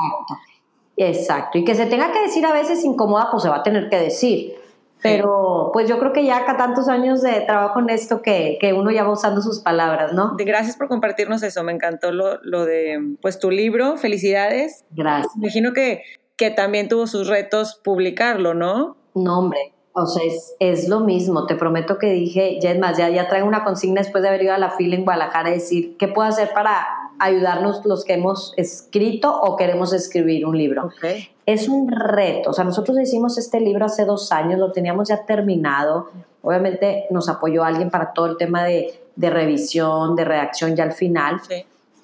[0.97, 1.57] Exacto.
[1.59, 3.97] Y que se tenga que decir a veces incómoda, pues se va a tener que
[3.97, 4.55] decir.
[5.01, 8.73] Pero pues yo creo que ya acá tantos años de trabajo en esto que, que,
[8.73, 10.35] uno ya va usando sus palabras, ¿no?
[10.37, 14.85] Gracias por compartirnos eso, me encantó lo, lo de pues tu libro, felicidades.
[14.91, 15.35] Gracias.
[15.35, 16.03] Me imagino que,
[16.35, 18.97] que también tuvo sus retos publicarlo, ¿no?
[19.13, 22.97] No, hombre, o sea, es, es, lo mismo, te prometo que dije, ya es más,
[22.97, 25.53] ya, ya traigo una consigna después de haber ido a la fila en Guadalajara a
[25.53, 26.85] decir, ¿qué puedo hacer para
[27.19, 30.91] ayudarnos los que hemos escrito o queremos escribir un libro.
[31.45, 35.25] Es un reto, o sea, nosotros hicimos este libro hace dos años, lo teníamos ya
[35.25, 36.09] terminado,
[36.41, 41.41] obviamente nos apoyó alguien para todo el tema de, revisión, de redacción ya al final,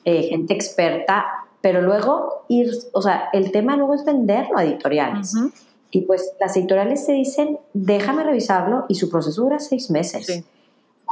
[0.06, 1.26] eh, gente experta,
[1.62, 5.34] pero luego ir, o sea, el tema luego es venderlo a editoriales.
[5.91, 10.43] Y pues las editoriales te dicen, déjame revisarlo y su proceso dura seis meses.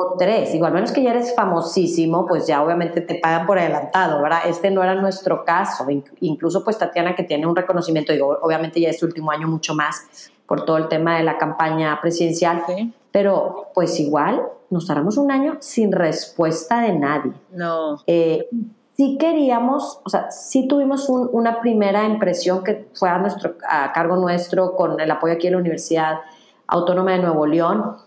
[0.01, 0.51] O tres.
[0.51, 4.39] Digo, al menos que ya eres famosísimo, pues ya obviamente te pagan por adelantado, ¿verdad?
[4.47, 5.85] Este no era nuestro caso.
[6.21, 10.31] Incluso pues Tatiana que tiene un reconocimiento, digo, obviamente ya es último año mucho más
[10.45, 12.63] por todo el tema de la campaña presidencial.
[13.11, 17.33] Pero pues igual nos tardamos un año sin respuesta de nadie.
[17.51, 17.97] No.
[18.07, 18.47] Eh,
[18.95, 24.15] sí queríamos, o sea, sí tuvimos una primera impresión que fue a, nuestro, a cargo
[24.15, 26.19] nuestro con el apoyo aquí en la Universidad
[26.67, 27.97] Autónoma de Nuevo León,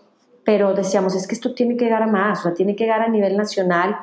[0.45, 3.01] pero decíamos, es que esto tiene que llegar a más, o sea, tiene que llegar
[3.01, 3.97] a nivel nacional.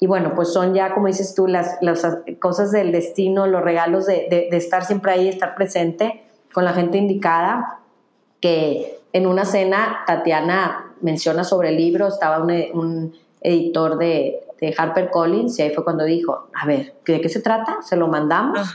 [0.00, 2.04] Y bueno, pues son ya, como dices tú, las, las
[2.40, 6.98] cosas del destino, los regalos de, de, estar siempre ahí, estar presente con la gente
[6.98, 7.80] indicada,
[8.40, 14.74] que en una cena Tatiana menciona sobre el libro, estaba un, un editor de, de
[14.76, 17.82] Harper Collins y ahí fue cuando dijo, a ver, ¿de qué se trata?
[17.82, 18.74] Se lo mandamos.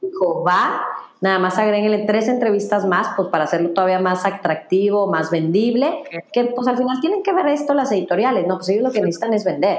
[0.00, 0.82] Dijo, va,
[1.20, 6.44] nada más agréguenle tres entrevistas más, pues para hacerlo todavía más atractivo, más vendible, que
[6.44, 8.56] pues al final tienen que ver esto las editoriales, ¿no?
[8.56, 9.78] Pues ellos lo que necesitan es vender.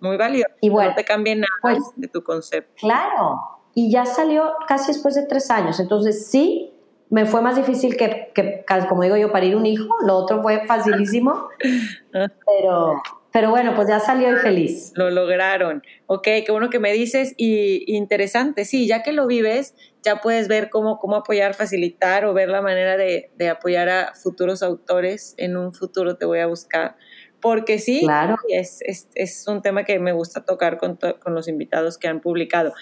[0.00, 0.46] Muy válido.
[0.60, 2.72] Y bueno, no te cambien nada pues, de tu concepto.
[2.80, 3.40] Claro,
[3.74, 6.72] y ya salió casi después de tres años, entonces sí,
[7.10, 10.66] me fue más difícil que, que, como digo yo, parir un hijo, lo otro fue
[10.66, 11.48] facilísimo,
[12.12, 14.92] pero, pero bueno, pues ya salió y feliz.
[14.96, 15.82] Lo lograron.
[16.06, 18.64] Ok, qué bueno que me dices y interesante.
[18.64, 19.74] Sí, ya que lo vives,
[20.06, 24.62] ya puedes ver cómo, cómo apoyar, facilitar o ver la manera de, apoyar a futuros
[24.62, 25.34] autores.
[25.36, 26.96] En un futuro te voy a buscar.
[27.40, 28.36] Porque sí, claro.
[28.48, 28.80] es,
[29.14, 32.72] es, un tema que me gusta tocar con, con los invitados que han publicado.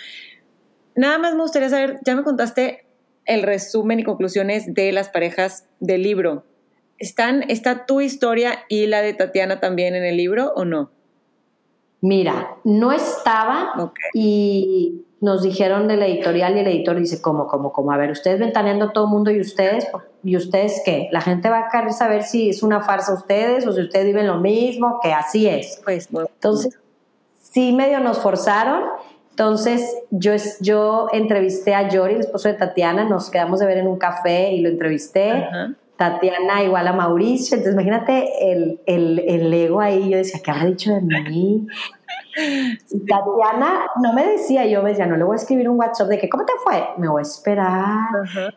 [0.95, 2.87] Nada más me gustaría saber, ya me contaste
[3.25, 6.45] el resumen y conclusiones de las parejas del libro
[6.99, 10.93] ¿Están, ¿Está tu historia y la de Tatiana también en el libro o no?
[12.05, 13.73] Mira, no estaba
[14.13, 17.93] y nos dijeron del editorial y el editor dice, ¿cómo, cómo, cómo?
[17.93, 19.87] A ver, ustedes ventaneando a todo el mundo y ustedes,
[20.23, 21.09] ¿y ustedes qué?
[21.13, 24.27] La gente va a querer saber si es una farsa ustedes o si ustedes viven
[24.27, 25.81] lo mismo, que así es.
[25.83, 26.79] Pues, Entonces,
[27.41, 28.83] sí medio nos forzaron.
[29.31, 33.87] Entonces, yo, yo entrevisté a Yori, el esposo de Tatiana, nos quedamos de ver en
[33.87, 35.31] un café y lo entrevisté.
[35.31, 35.75] Ajá.
[35.97, 40.67] Tatiana igual a Mauricio, entonces imagínate el, el, el ego ahí, yo decía, ¿qué habrá
[40.67, 41.67] dicho de mí?
[43.09, 46.19] Tatiana no me decía, yo me decía, no le voy a escribir un WhatsApp de
[46.19, 46.85] que, ¿cómo te fue?
[46.99, 48.09] Me voy a esperar.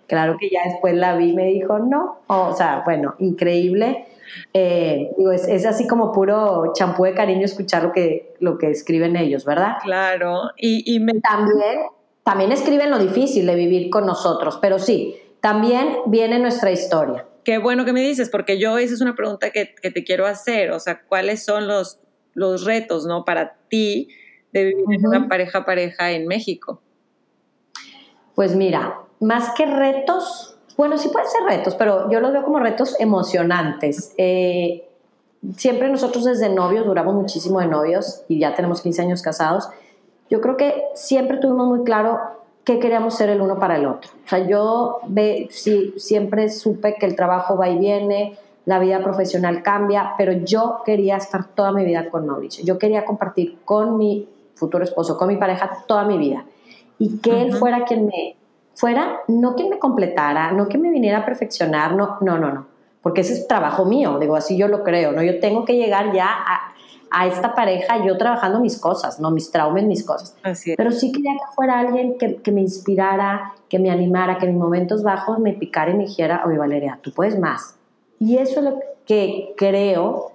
[0.08, 2.20] Claro que ya después la vi y me dijo, no.
[2.28, 4.08] o sea, bueno, increíble.
[4.54, 8.72] Eh, digo, es, es, así como puro champú de cariño escuchar lo que, lo que
[8.72, 9.78] escriben ellos, ¿verdad?
[9.84, 10.50] Claro.
[10.58, 11.14] Y, y me...
[11.22, 11.86] también,
[12.24, 17.27] también escriben lo difícil de vivir con nosotros, pero sí, también viene nuestra historia.
[17.48, 20.72] Qué bueno que me dices, porque yo esa es una pregunta que, te quiero hacer,
[20.72, 22.02] o sea, ¿cuáles son los,
[22.34, 23.24] los retos, ¿no?
[23.24, 24.10] Para ti
[24.52, 26.82] de vivir una pareja pareja en México.
[28.36, 32.60] Pues mira, más que retos, bueno, sí pueden ser retos, pero yo los veo como
[32.60, 34.14] retos emocionantes.
[34.18, 34.86] Eh,
[35.56, 39.70] siempre nosotros desde novios, duramos muchísimo de novios y ya tenemos 15 años casados,
[40.30, 42.20] yo creo que siempre tuvimos muy claro
[42.68, 44.12] qué queríamos ser el uno para el otro.
[44.26, 49.02] O sea, yo ve, sí, siempre supe que el trabajo va y viene, la vida
[49.02, 52.66] profesional cambia, pero yo quería estar toda mi vida con Mauricio.
[52.66, 56.44] Yo quería compartir con mi futuro esposo, con mi pareja, toda mi vida.
[57.00, 58.36] Y que él fuera quien me,
[58.76, 62.66] fuera, no quien me completara, no quien me viniera a perfeccionar, no, no, no, no.
[63.02, 65.24] Porque ese es trabajo mío, digo, así yo lo creo, ¿no?
[65.24, 66.74] Yo tengo que llegar ya a,
[67.12, 70.36] a esta pareja yo trabajando mis cosas, no mis traumas, mis cosas.
[70.76, 74.58] Pero sí quería que fuera alguien que, que, me inspirara, que me animara, que en
[74.58, 77.78] momentos bajos me picara y me dijera, oye Valeria, tú puedes más.
[78.20, 80.32] Y eso es lo que creo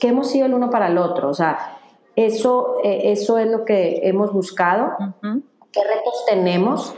[0.00, 1.28] que hemos sido el uno para el otro.
[1.28, 1.78] O sea,
[2.16, 4.92] eso, eh, eso es lo que hemos buscado.
[5.72, 6.94] ¿Qué retos tenemos?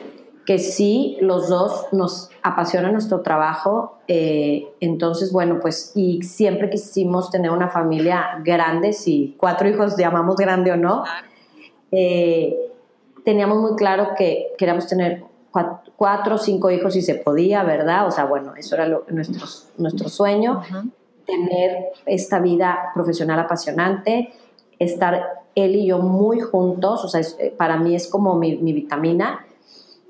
[0.49, 3.99] Que sí, los dos nos apasiona nuestro trabajo.
[4.09, 10.37] Eh, entonces, bueno, pues, y siempre quisimos tener una familia grande, si cuatro hijos llamamos
[10.37, 11.05] grande o no.
[11.93, 12.57] Eh,
[13.27, 18.07] teníamos muy claro que queríamos tener cuatro, o cinco hijos si se podía, ¿verdad?
[18.07, 20.63] O sea, bueno, eso era nuestro, nuestro sueño,
[21.27, 24.33] tener esta vida profesional apasionante,
[24.79, 28.73] estar él y yo muy juntos, o sea, eh, para mí es como mi, mi
[28.73, 29.45] vitamina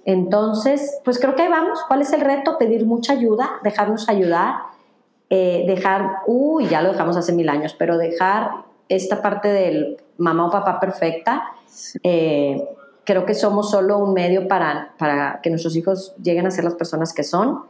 [0.08, 1.80] entonces, pues creo que ahí vamos.
[1.86, 2.56] ¿Cuál es el reto?
[2.56, 4.54] Pedir mucha ayuda, dejarnos ayudar,
[5.28, 10.46] eh, dejar, uy, ya lo dejamos hace mil años, pero dejar esta parte del mamá
[10.46, 11.52] o papá perfecta
[12.02, 12.66] Eh,
[13.04, 16.74] creo que somos solo un medio para, para que nuestros hijos lleguen a ser las
[16.74, 17.64] personas que son.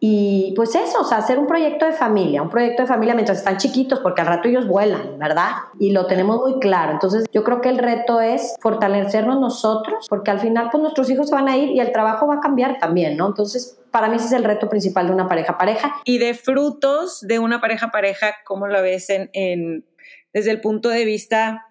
[0.00, 3.38] Y pues eso, o sea, hacer un proyecto de familia, un proyecto de familia mientras
[3.38, 5.50] están chiquitos, porque al rato ellos vuelan, ¿verdad?
[5.78, 6.92] Y lo tenemos muy claro.
[6.92, 11.30] Entonces, yo creo que el reto es fortalecernos nosotros, porque al final, pues nuestros hijos
[11.30, 13.26] van a ir y el trabajo va a cambiar también, ¿no?
[13.26, 15.94] Entonces, para mí ese es el reto principal de una pareja-pareja.
[16.04, 19.86] Y de frutos de una pareja-pareja, ¿cómo lo ves en, en,
[20.32, 21.66] desde el punto de vista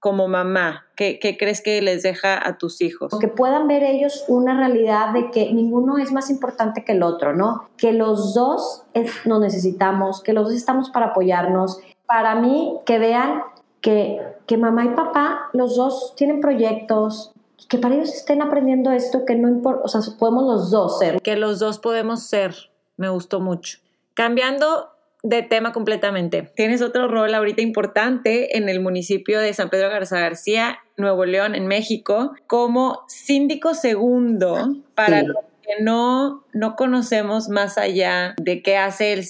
[0.00, 0.86] como mamá?
[0.96, 3.12] ¿Qué, ¿Qué, crees que les deja a tus hijos?
[3.20, 7.34] Que puedan ver ellos una realidad de que ninguno es más importante que el otro,
[7.34, 7.68] ¿no?
[7.76, 8.82] Que los dos
[9.26, 11.78] nos necesitamos, que los dos estamos para apoyarnos.
[12.06, 13.42] Para mí, que vean
[13.82, 17.32] que, que mamá y papá, los dos tienen proyectos,
[17.68, 21.20] que para ellos estén aprendiendo esto, que no importa, o sea, podemos los dos ser.
[21.20, 22.54] Que los dos podemos ser,
[22.96, 23.78] me gustó mucho.
[24.14, 24.90] Cambiando
[25.22, 26.50] de tema completamente.
[26.56, 31.54] Tienes otro rol ahorita importante en el municipio de San Pedro Garza García, Nuevo León,
[31.54, 38.76] en México, como síndico segundo para los que no, no conocemos más allá de qué
[38.76, 39.24] hace el,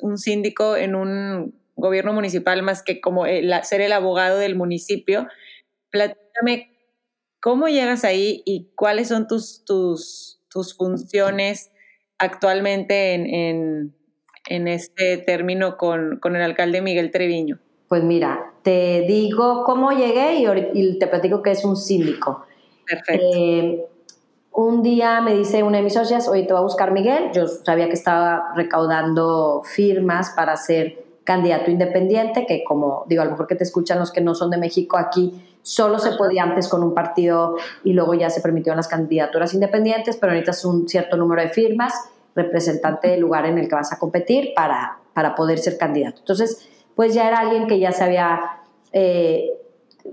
[0.00, 3.24] un síndico en un gobierno municipal más que como
[3.62, 5.26] ser el abogado del municipio.
[5.90, 6.70] Platícame
[7.40, 11.72] cómo llegas ahí y cuáles son tus, tus, tus funciones
[12.18, 14.01] actualmente en en
[14.46, 17.58] este término con, el alcalde Miguel Treviño?
[17.88, 20.36] Pues mira, te digo cómo llegué
[20.72, 22.46] y, te platico que es un síndico.
[22.86, 23.26] Perfecto.
[23.34, 23.86] Eh,
[24.52, 27.30] un día me dice una de mis socias, oye, te va a buscar Miguel.
[27.32, 33.30] Yo sabía que estaba recaudando firmas para ser candidato independiente, que como digo, a lo
[33.30, 36.68] mejor que te escuchan los que no son de México aquí, solo se podía antes
[36.68, 40.88] con un partido y luego ya se permitieron las candidaturas independientes, pero ahorita es un
[40.88, 41.94] cierto número de firmas
[42.34, 46.20] representante del lugar en el que vas a competir para, para poder ser candidato.
[46.20, 48.40] Entonces, pues ya era alguien que ya se había
[48.92, 49.50] eh,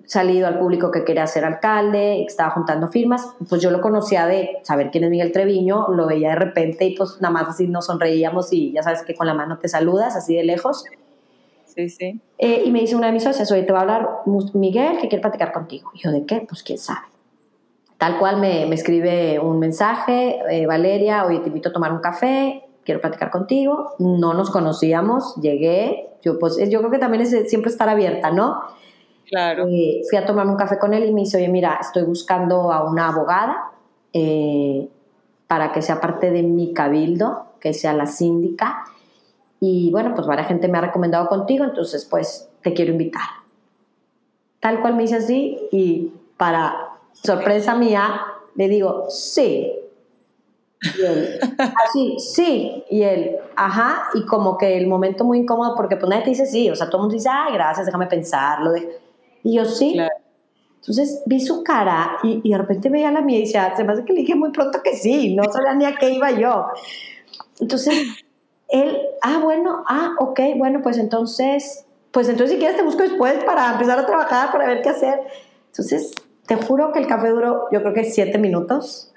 [0.05, 4.25] salido al público que quería ser alcalde, que estaba juntando firmas, pues yo lo conocía
[4.25, 7.67] de saber quién es Miguel Treviño, lo veía de repente y pues nada más así
[7.67, 10.85] nos sonreíamos y ya sabes que con la mano te saludas así de lejos.
[11.65, 12.19] Sí, sí.
[12.37, 14.09] Eh, y me dice una de mis socias, oye, te va a hablar
[14.53, 15.91] Miguel que quiere platicar contigo.
[15.93, 16.45] Y yo, ¿de qué?
[16.47, 17.07] Pues quién sabe.
[17.99, 22.63] Tal cual me, escribe un mensaje, eh, Valeria, hoy te invito a tomar un café,
[22.85, 23.93] quiero platicar contigo.
[23.99, 28.61] No nos conocíamos, llegué, yo, pues, yo creo que también es siempre estar abierta, ¿no?
[29.25, 29.67] Claro.
[29.67, 32.71] Eh, fui a tomar un café con él y me dice, oye, mira, estoy buscando
[32.71, 33.71] a una abogada
[34.13, 34.87] eh,
[35.47, 38.85] para que sea parte de mi cabildo, que sea la síndica.
[39.59, 43.27] Y bueno, pues varias gente me ha recomendado contigo, entonces pues te quiero invitar.
[44.61, 48.21] Tal cual me dice así y para sorpresa mía,
[48.55, 49.73] le digo, sí.
[50.81, 51.39] Y él,
[51.85, 52.83] así, sí.
[52.89, 54.09] Y él, ajá.
[54.13, 56.69] Y como que el momento muy incómodo, porque pues nadie te dice sí.
[56.69, 58.71] O sea, todo el mundo dice, ay, gracias, déjame pensarlo.
[59.43, 59.99] Y yo, sí.
[60.75, 64.05] Entonces vi su cara y, de repente veía la mía y decía, se me hace
[64.05, 65.35] que le dije muy pronto que sí.
[65.35, 66.67] No sabía ni a qué iba yo.
[67.59, 68.23] Entonces,
[68.69, 73.43] él, ah, bueno, ah, ok, bueno, pues entonces, pues entonces si quieres te busco después
[73.43, 75.19] para empezar a trabajar, para ver qué hacer.
[75.67, 76.13] Entonces,
[76.49, 79.13] te juro que el café duró, yo creo que siete minutos.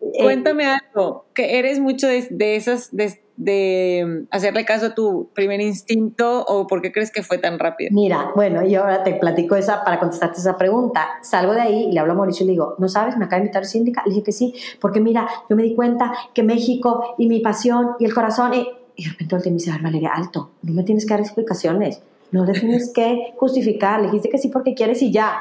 [0.00, 6.46] Eh, Cuéntame algo, que eres mucho de, esas, de, hacerle caso a tu primer instinto
[6.46, 7.90] o por qué crees que fue tan rápido?
[7.92, 11.18] Mira, bueno, y ahora te platico esa para contestarte esa pregunta.
[11.20, 13.18] Salgo de ahí y le hablo a Mauricio y le digo, ¿no sabes?
[13.18, 14.02] Me acaba de invitar síndica.
[14.06, 17.90] Le dije que sí, porque mira, yo me di cuenta que México y mi pasión
[17.98, 18.54] y el corazón.
[18.54, 22.00] Y, y de repente el me dice, Valeria, alto, no me tienes que dar explicaciones
[22.30, 25.40] no le tienes que justificar, le dijiste que sí porque quieres y ya.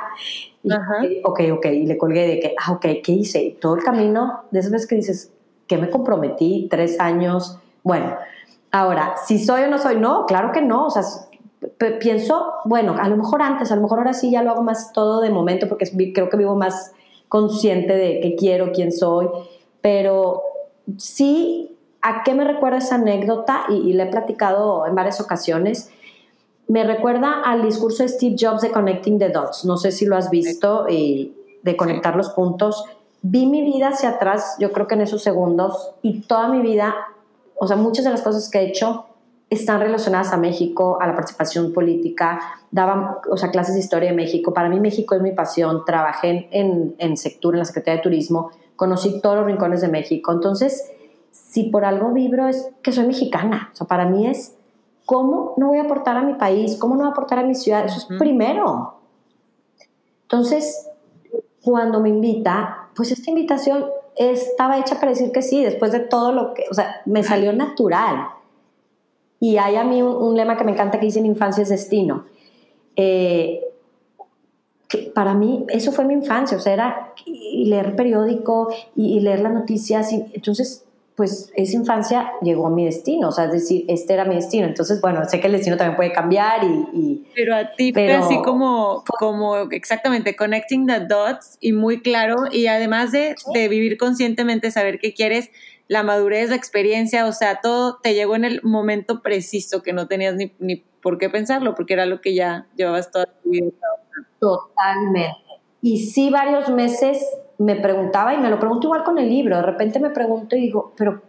[0.64, 0.72] Y,
[1.24, 3.58] ok, ok, y le colgué de que, ah, ok, ¿qué hice?
[3.60, 5.32] todo el camino, de esas veces que dices,
[5.68, 6.68] ¿qué me comprometí?
[6.70, 7.60] Tres años.
[7.84, 8.16] Bueno,
[8.72, 11.04] ahora, si soy o no soy, no, claro que no, o sea,
[12.00, 14.94] pienso, bueno, a lo mejor antes, a lo mejor ahora sí ya lo hago más
[14.94, 16.94] todo de momento porque creo que vivo más
[17.28, 19.28] consciente de qué quiero, quién soy,
[19.82, 20.44] pero
[20.98, 23.66] sí, ¿a qué me recuerda esa anécdota?
[23.70, 25.92] Y, y le he platicado en varias ocasiones
[26.68, 29.66] me recuerda al discurso de Steve Jobs de Connecting the Dots.
[29.66, 32.86] No sé si lo has visto, y de conectar los puntos.
[33.22, 36.96] Vi mi vida hacia atrás, yo creo que en esos segundos, y toda mi vida,
[37.56, 39.06] o sea, muchas de las cosas que he hecho
[39.50, 42.40] están relacionadas a México, a la participación política,
[42.70, 44.54] daba, o sea, clases de historia de México.
[44.54, 45.84] Para mí México es mi pasión.
[45.86, 50.34] Trabajé en, en Sectur, en la Secretaría de Turismo, conocí todos los rincones de México.
[50.34, 50.92] Entonces,
[51.32, 53.70] si por algo vibro es que soy mexicana.
[53.74, 54.57] O sea, para mí es
[55.08, 56.76] ¿cómo no voy a aportar a mi país?
[56.76, 57.86] ¿Cómo no voy a aportar a mi ciudad?
[57.86, 58.96] Eso es primero.
[60.24, 60.90] Entonces,
[61.64, 63.86] cuando me invita, pues esta invitación
[64.18, 67.54] estaba hecha para decir que sí, después de todo lo que, o sea, me salió
[67.54, 68.28] natural.
[69.40, 72.26] Y hay a mí un, lema que me encanta que dice en infancia es destino.
[72.98, 73.62] Eh,
[75.16, 80.12] para mí eso fue mi infancia, o sea, era leer periódico y, leer las noticias.
[80.12, 80.84] Y, entonces,
[81.18, 84.68] pues esa infancia llegó a mi destino, o sea, es decir, este era mi destino.
[84.68, 87.26] Entonces, bueno, sé que el destino también puede cambiar y...
[87.34, 92.68] pero a ti fue así como, como exactamente, connecting the dots y muy claro, y
[92.68, 95.50] además de, de vivir conscientemente, saber qué quieres,
[95.88, 100.08] la madurez, la experiencia, o sea, todo te llegó en el momento preciso que no
[100.08, 103.72] tenías ni, ni por qué pensarlo, porque era lo que ya llevabas toda tu vida.
[104.40, 105.47] Totalmente.
[105.88, 107.26] Y sí, varios meses
[107.58, 110.60] me preguntaba, y me lo pregunto igual con el libro, de repente me pregunto y
[110.60, 111.22] digo, pero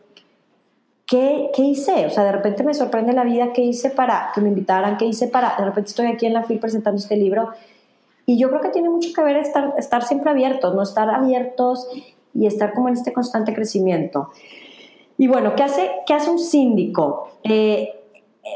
[1.06, 2.06] ¿qué, ¿qué, hice?
[2.06, 4.96] O sea, de repente me sorprende la vida, ¿qué hice para que me invitaran?
[4.96, 7.50] ¿Qué hice para, de repente estoy aquí en la FIL presentando este libro?
[8.26, 11.86] Y yo creo que tiene mucho que ver estar, estar siempre abiertos, no estar abiertos
[12.34, 14.30] y estar como en este constante crecimiento.
[15.18, 17.30] Y bueno, ¿qué hace, qué hace un síndico?
[17.44, 17.97] Eh,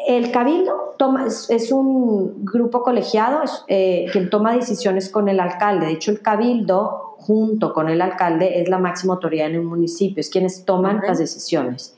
[0.07, 5.86] el cabildo toma, es, un grupo colegiado eh, quien toma decisiones con el alcalde.
[5.86, 10.20] De hecho, el cabildo, junto con el alcalde, es la máxima autoridad en el municipio,
[10.20, 11.97] es quienes toman las decisiones.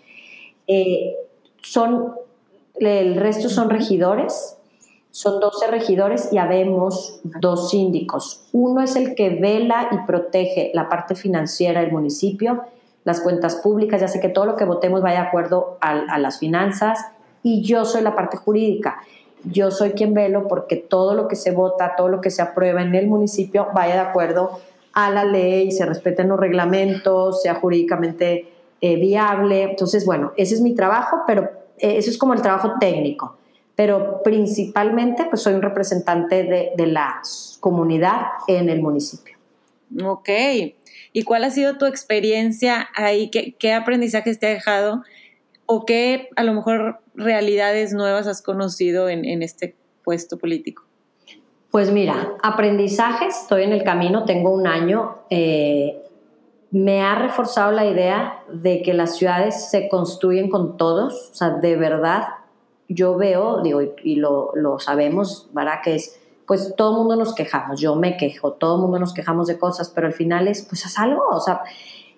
[0.67, 1.15] Eh,
[1.63, 2.15] son,
[2.77, 4.59] el resto son regidores,
[5.11, 8.49] son 12 regidores y habemos dos síndicos.
[8.53, 12.65] Uno es el que vela y protege la parte financiera del municipio,
[13.05, 16.39] las cuentas públicas, ya sé que todo lo que votemos vaya de acuerdo a las
[16.39, 16.99] finanzas
[17.45, 19.01] y yo soy la parte jurídica.
[19.45, 22.83] Yo soy quien velo porque todo lo que se vota, todo lo que se aprueba
[22.83, 24.59] en el municipio vaya de acuerdo
[24.95, 28.49] a la ley, se respeten los reglamentos, sea jurídicamente
[28.81, 29.63] eh, viable.
[29.63, 33.37] Entonces, bueno, ese es mi trabajo, pero eh, eso es como el trabajo técnico.
[33.77, 37.21] Pero principalmente, pues soy un representante de, de la
[37.61, 39.37] comunidad en el municipio.
[40.03, 40.31] Ok.
[41.13, 43.31] ¿Y cuál ha sido tu experiencia ahí?
[43.31, 45.03] ¿Qué, qué aprendizajes te ha dejado?
[45.67, 50.85] ¿O qué a lo mejor realidades nuevas has conocido en, este puesto político?
[51.71, 55.19] Pues mira, aprendizajes, estoy en el camino, tengo un año.
[55.31, 56.01] Eh,
[56.71, 61.51] me ha reforzado la idea de que las ciudades se construyen con todos, o sea,
[61.51, 62.25] de verdad,
[62.89, 65.81] yo veo, digo, y lo, lo sabemos, ¿verdad?
[65.83, 69.15] Que es, pues todo el mundo nos quejamos, yo me quejo, todo el mundo nos
[69.15, 71.63] quejamos de cosas, pero al final es, pues haz algo, o sea,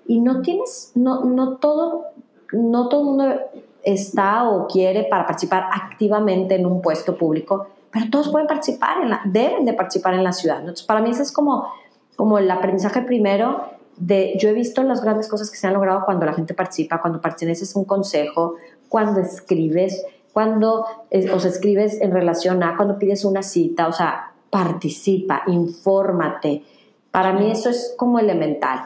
[0.06, 2.06] y no tienes, no, no todo,
[2.52, 3.40] no todo el mundo
[3.82, 9.10] está o quiere para participar activamente en un puesto público, pero todos pueden participar, en
[9.10, 10.60] la, deben de participar en la ciudad.
[10.60, 11.72] Entonces, para mí eso es como,
[12.16, 13.62] como el aprendizaje primero
[13.96, 17.00] de, yo he visto las grandes cosas que se han logrado cuando la gente participa,
[17.00, 18.54] cuando perteneces a un consejo,
[18.88, 24.32] cuando escribes, cuando o sea, escribes en relación a, cuando pides una cita, o sea,
[24.50, 26.64] participa, infórmate.
[27.10, 28.80] Para mí eso es como elemental.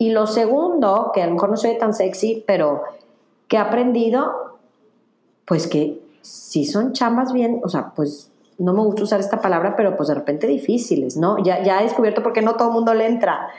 [0.00, 2.80] Y lo segundo, que a lo mejor no soy tan sexy, pero
[3.48, 4.56] que he aprendido,
[5.44, 9.76] pues que si son chambas bien, o sea, pues no me gusta usar esta palabra,
[9.76, 11.36] pero pues de repente difíciles, ¿no?
[11.44, 13.50] Ya, ya he descubierto por qué no todo el mundo le entra.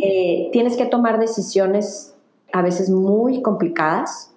[0.00, 2.14] Eh, tienes que tomar decisiones
[2.52, 4.32] a veces muy complicadas.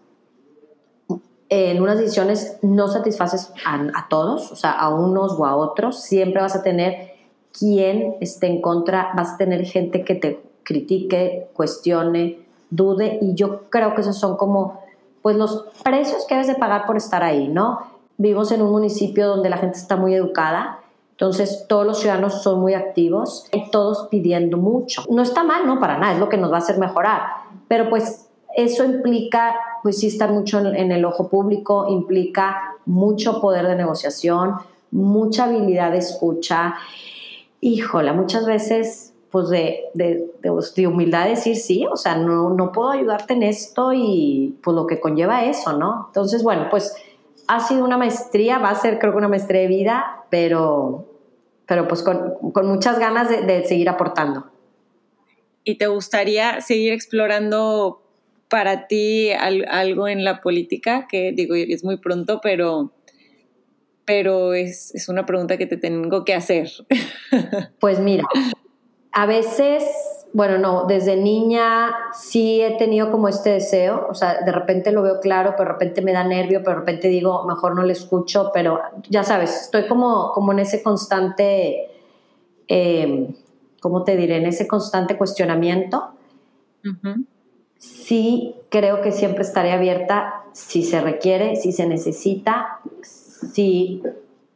[1.49, 6.01] En unas decisiones no satisfaces a, a, todos, o sea, a unos o a otros.
[6.01, 7.11] Siempre vas a tener
[7.51, 12.39] quien esté en contra, vas a tener gente que te critique, cuestione,
[12.69, 14.79] dude y yo creo que esos son como
[15.21, 17.79] pues los precios que debes de pagar por estar ahí, ¿no?
[18.17, 20.79] Vivimos en un municipio donde la gente está muy educada,
[21.11, 25.03] entonces todos los ciudadanos son muy activos y todos pidiendo mucho.
[25.09, 27.21] No está mal, no, para nada, es lo que nos va a hacer mejorar,
[27.67, 33.67] pero pues eso implica pues sí estar mucho en, el ojo público, implica mucho poder
[33.67, 34.55] de negociación,
[34.91, 36.75] mucha habilidad de escucha.
[37.61, 42.89] Híjola, muchas veces pues de, de, de, humildad decir sí, o sea, no, no puedo
[42.89, 46.07] ayudarte en esto y pues lo que conlleva eso, ¿no?
[46.07, 46.93] Entonces, bueno, pues
[47.47, 51.07] ha sido una maestría, va a ser creo que una maestría de vida, pero,
[51.65, 54.51] pero pues con, con muchas ganas de, de, seguir aportando.
[55.63, 58.01] ¿Y te gustaría seguir explorando
[58.49, 61.07] para ti algo en la política?
[61.09, 62.91] Que digo, es muy pronto, pero,
[64.03, 66.69] pero es, es una pregunta que te tengo que hacer.
[67.79, 68.25] Pues mira,
[69.11, 69.83] a veces,
[70.33, 75.01] bueno, no, desde niña sí he tenido como este deseo, o sea, de repente lo
[75.01, 77.93] veo claro, pero de repente me da nervio, pero de repente digo, mejor no le
[77.93, 81.89] escucho, pero ya sabes, estoy como, como en ese constante,
[82.67, 83.35] eh,
[83.81, 84.37] ¿cómo te diré?
[84.37, 86.11] En ese constante cuestionamiento.
[87.77, 94.01] Sí creo que siempre estaré abierta si se requiere, si se necesita, si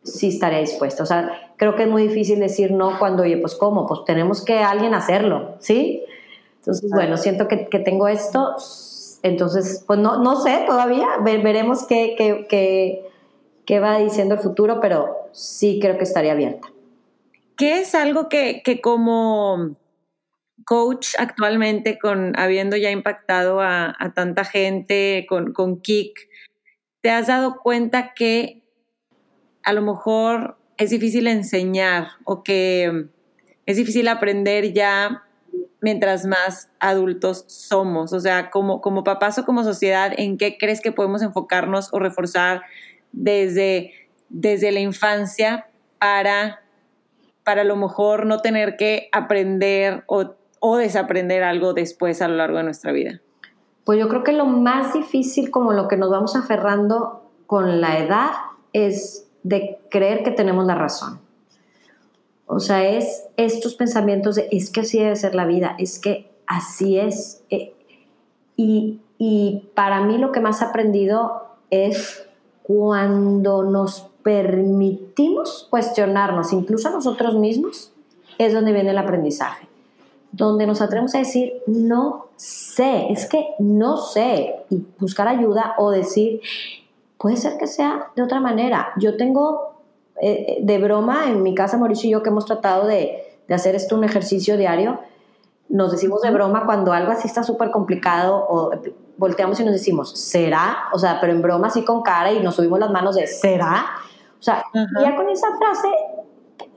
[0.04, 1.04] sí estaría dispuesta.
[1.04, 4.44] O sea, creo que es muy difícil decir no cuando, oye, pues cómo, pues tenemos
[4.44, 6.04] que alguien hacerlo, ¿sí?
[6.60, 8.56] Entonces, bueno, siento que, que tengo esto,
[9.22, 13.06] entonces, pues no, no sé todavía, veremos qué, qué, qué,
[13.66, 16.68] qué va diciendo el futuro, pero sí creo que estaría abierta.
[17.58, 19.76] ¿Qué es algo que, como
[20.66, 26.20] coach actualmente, con habiendo ya impactado a, tanta gente con, con Kik,
[27.02, 28.64] te has dado cuenta que
[29.64, 33.08] a lo mejor es difícil enseñar o que
[33.66, 35.24] es difícil aprender ya
[35.82, 38.14] mientras más adultos somos?
[38.14, 42.00] O sea, como, como papás o como sociedad, ¿en qué crees que podemos enfocarnos o
[42.00, 42.64] reforzar
[43.12, 43.94] desde,
[44.30, 45.68] desde la infancia
[46.00, 46.62] para,
[47.44, 52.36] para a lo mejor no tener que aprender o, o desaprender algo después a lo
[52.36, 53.22] largo de nuestra vida?
[53.86, 58.00] Pues yo creo que lo más difícil, como lo que nos vamos aferrando con la
[58.00, 58.32] edad,
[58.74, 61.20] es de creer que tenemos la razón.
[62.48, 66.32] O sea, es estos pensamientos de es que así debe ser la vida, es que
[66.48, 67.44] así es.
[67.52, 67.74] Eh,
[68.58, 72.28] y, y para mí lo que más he aprendido es
[72.64, 77.92] cuando nos permitimos cuestionarnos, incluso a nosotros mismos,
[78.40, 79.68] es donde viene el aprendizaje.
[80.32, 85.92] Donde nos atrevemos a decir, no sé, es que no sé, y buscar ayuda o
[85.92, 86.42] decir,
[87.18, 88.94] puede ser que sea de otra manera.
[88.98, 89.82] Yo tengo
[90.22, 93.76] eh, de broma, en mi casa Mauricio y yo que hemos tratado de, de hacer
[93.76, 95.00] esto un ejercicio diario,
[95.70, 98.72] nos decimos de broma cuando algo así está súper complicado o
[99.18, 100.90] volteamos y nos decimos, ¿será?
[100.94, 103.86] O sea, pero en broma así con cara y nos subimos las manos de, ¿será?
[104.40, 104.64] O sea,
[105.02, 105.88] ya con esa frase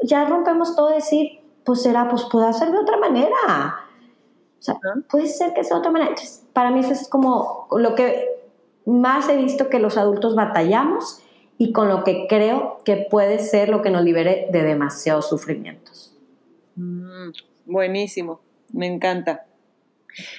[0.02, 3.80] ya rompemos todo decir, pues será, pues puede ser de otra manera.
[4.58, 4.78] O sea,
[5.10, 6.10] puede ser que sea de otra manera.
[6.10, 8.27] Entonces, para mí eso es como lo que
[8.88, 11.22] más he visto que los adultos batallamos
[11.58, 16.16] y con lo que creo que puede ser lo que nos libere de demasiados sufrimientos.
[16.76, 17.30] Mm,
[17.66, 18.40] buenísimo,
[18.72, 19.44] me encanta.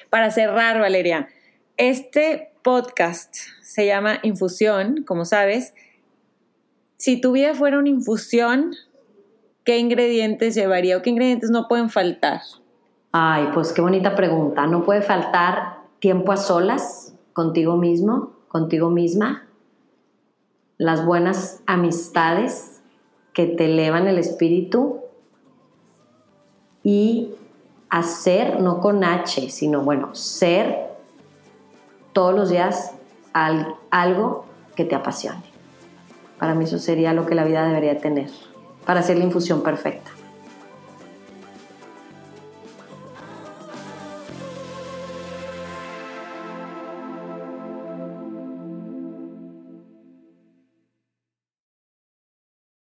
[0.10, 1.28] Para cerrar, Valeria,
[1.78, 5.74] este podcast se llama Infusión, como sabes.
[6.98, 8.74] Si tu vida fuera una infusión,
[9.64, 12.42] ¿qué ingredientes llevaría o qué ingredientes no pueden faltar?
[13.12, 14.66] Ay, pues qué bonita pregunta.
[14.66, 19.48] No puede faltar tiempo a solas contigo mismo, contigo misma,
[20.78, 22.82] las buenas amistades
[23.34, 25.00] que te elevan el espíritu
[26.84, 27.34] y
[27.90, 30.90] hacer, no con H, sino bueno, ser
[32.12, 32.92] todos los días
[33.34, 34.46] algo
[34.76, 35.44] que te apasione.
[36.38, 38.30] Para mí eso sería lo que la vida debería tener,
[38.86, 40.12] para hacer la infusión perfecta.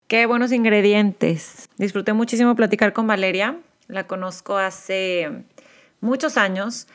[0.09, 1.69] Qué buenos ingredientes.
[1.77, 3.59] Disfruté muchísimo platicar con Valeria.
[3.87, 5.43] La conozco hace
[6.01, 6.87] muchos años.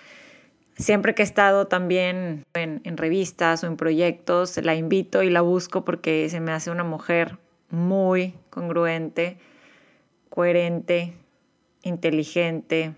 [0.76, 5.84] Siempre que he estado también en, revistas o en proyectos, la invito y la busco
[5.84, 7.38] porque se me hace una mujer
[7.70, 9.38] muy congruente,
[10.28, 11.12] coherente,
[11.84, 12.94] inteligente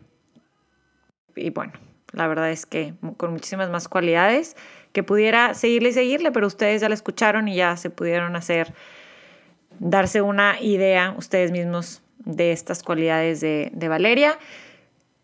[1.35, 1.75] y bueno,
[2.13, 4.57] la verdad es que con muchísimas más cualidades
[4.95, 8.73] que pudiera seguirle y seguirle, pero ustedes ya la escucharon y ya se pudieron hacer
[9.79, 14.39] darse una idea ustedes mismos de estas cualidades de, Valeria.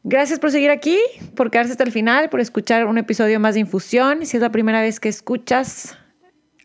[0.04, 0.98] Gracias por seguir aquí,
[1.36, 4.24] por quedarse hasta el final, por escuchar un episodio más de Infusión.
[4.26, 5.96] Si es la primera vez que escuchas,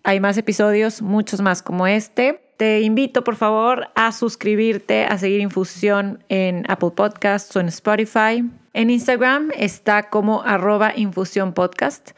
[0.04, 2.42] hay más episodios, muchos más como este.
[2.58, 8.44] Te invito, por favor, a suscribirte, a seguir Infusión en Apple Podcasts o en Spotify.
[8.74, 12.12] En Instagram está como arroba Infusión Podcast.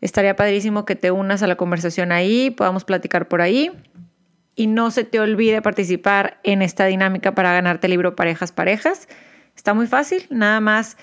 [0.00, 3.70] Estaría padrísimo que te unas a la conversación ahí, podamos platicar por ahí
[4.54, 9.08] y no se te olvide participar en esta dinámica para ganarte el libro Parejas Parejas.
[9.56, 10.96] Está muy fácil, nada más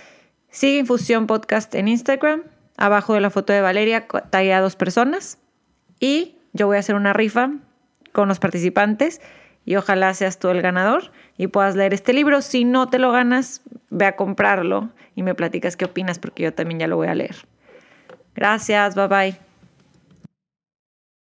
[0.50, 2.44] sigue Infusión Podcast en Instagram,
[2.78, 5.38] abajo de la foto de Valeria talla a dos personas
[6.00, 7.52] y yo voy a hacer una rifa
[8.12, 9.22] con los participantes
[9.66, 12.42] y ojalá seas tú el ganador y puedas leer este libro.
[12.42, 16.54] Si no te lo ganas, ve a comprarlo y me platicas qué opinas porque yo
[16.54, 17.36] también ya lo voy a leer.
[18.34, 19.49] Gracias, bye bye.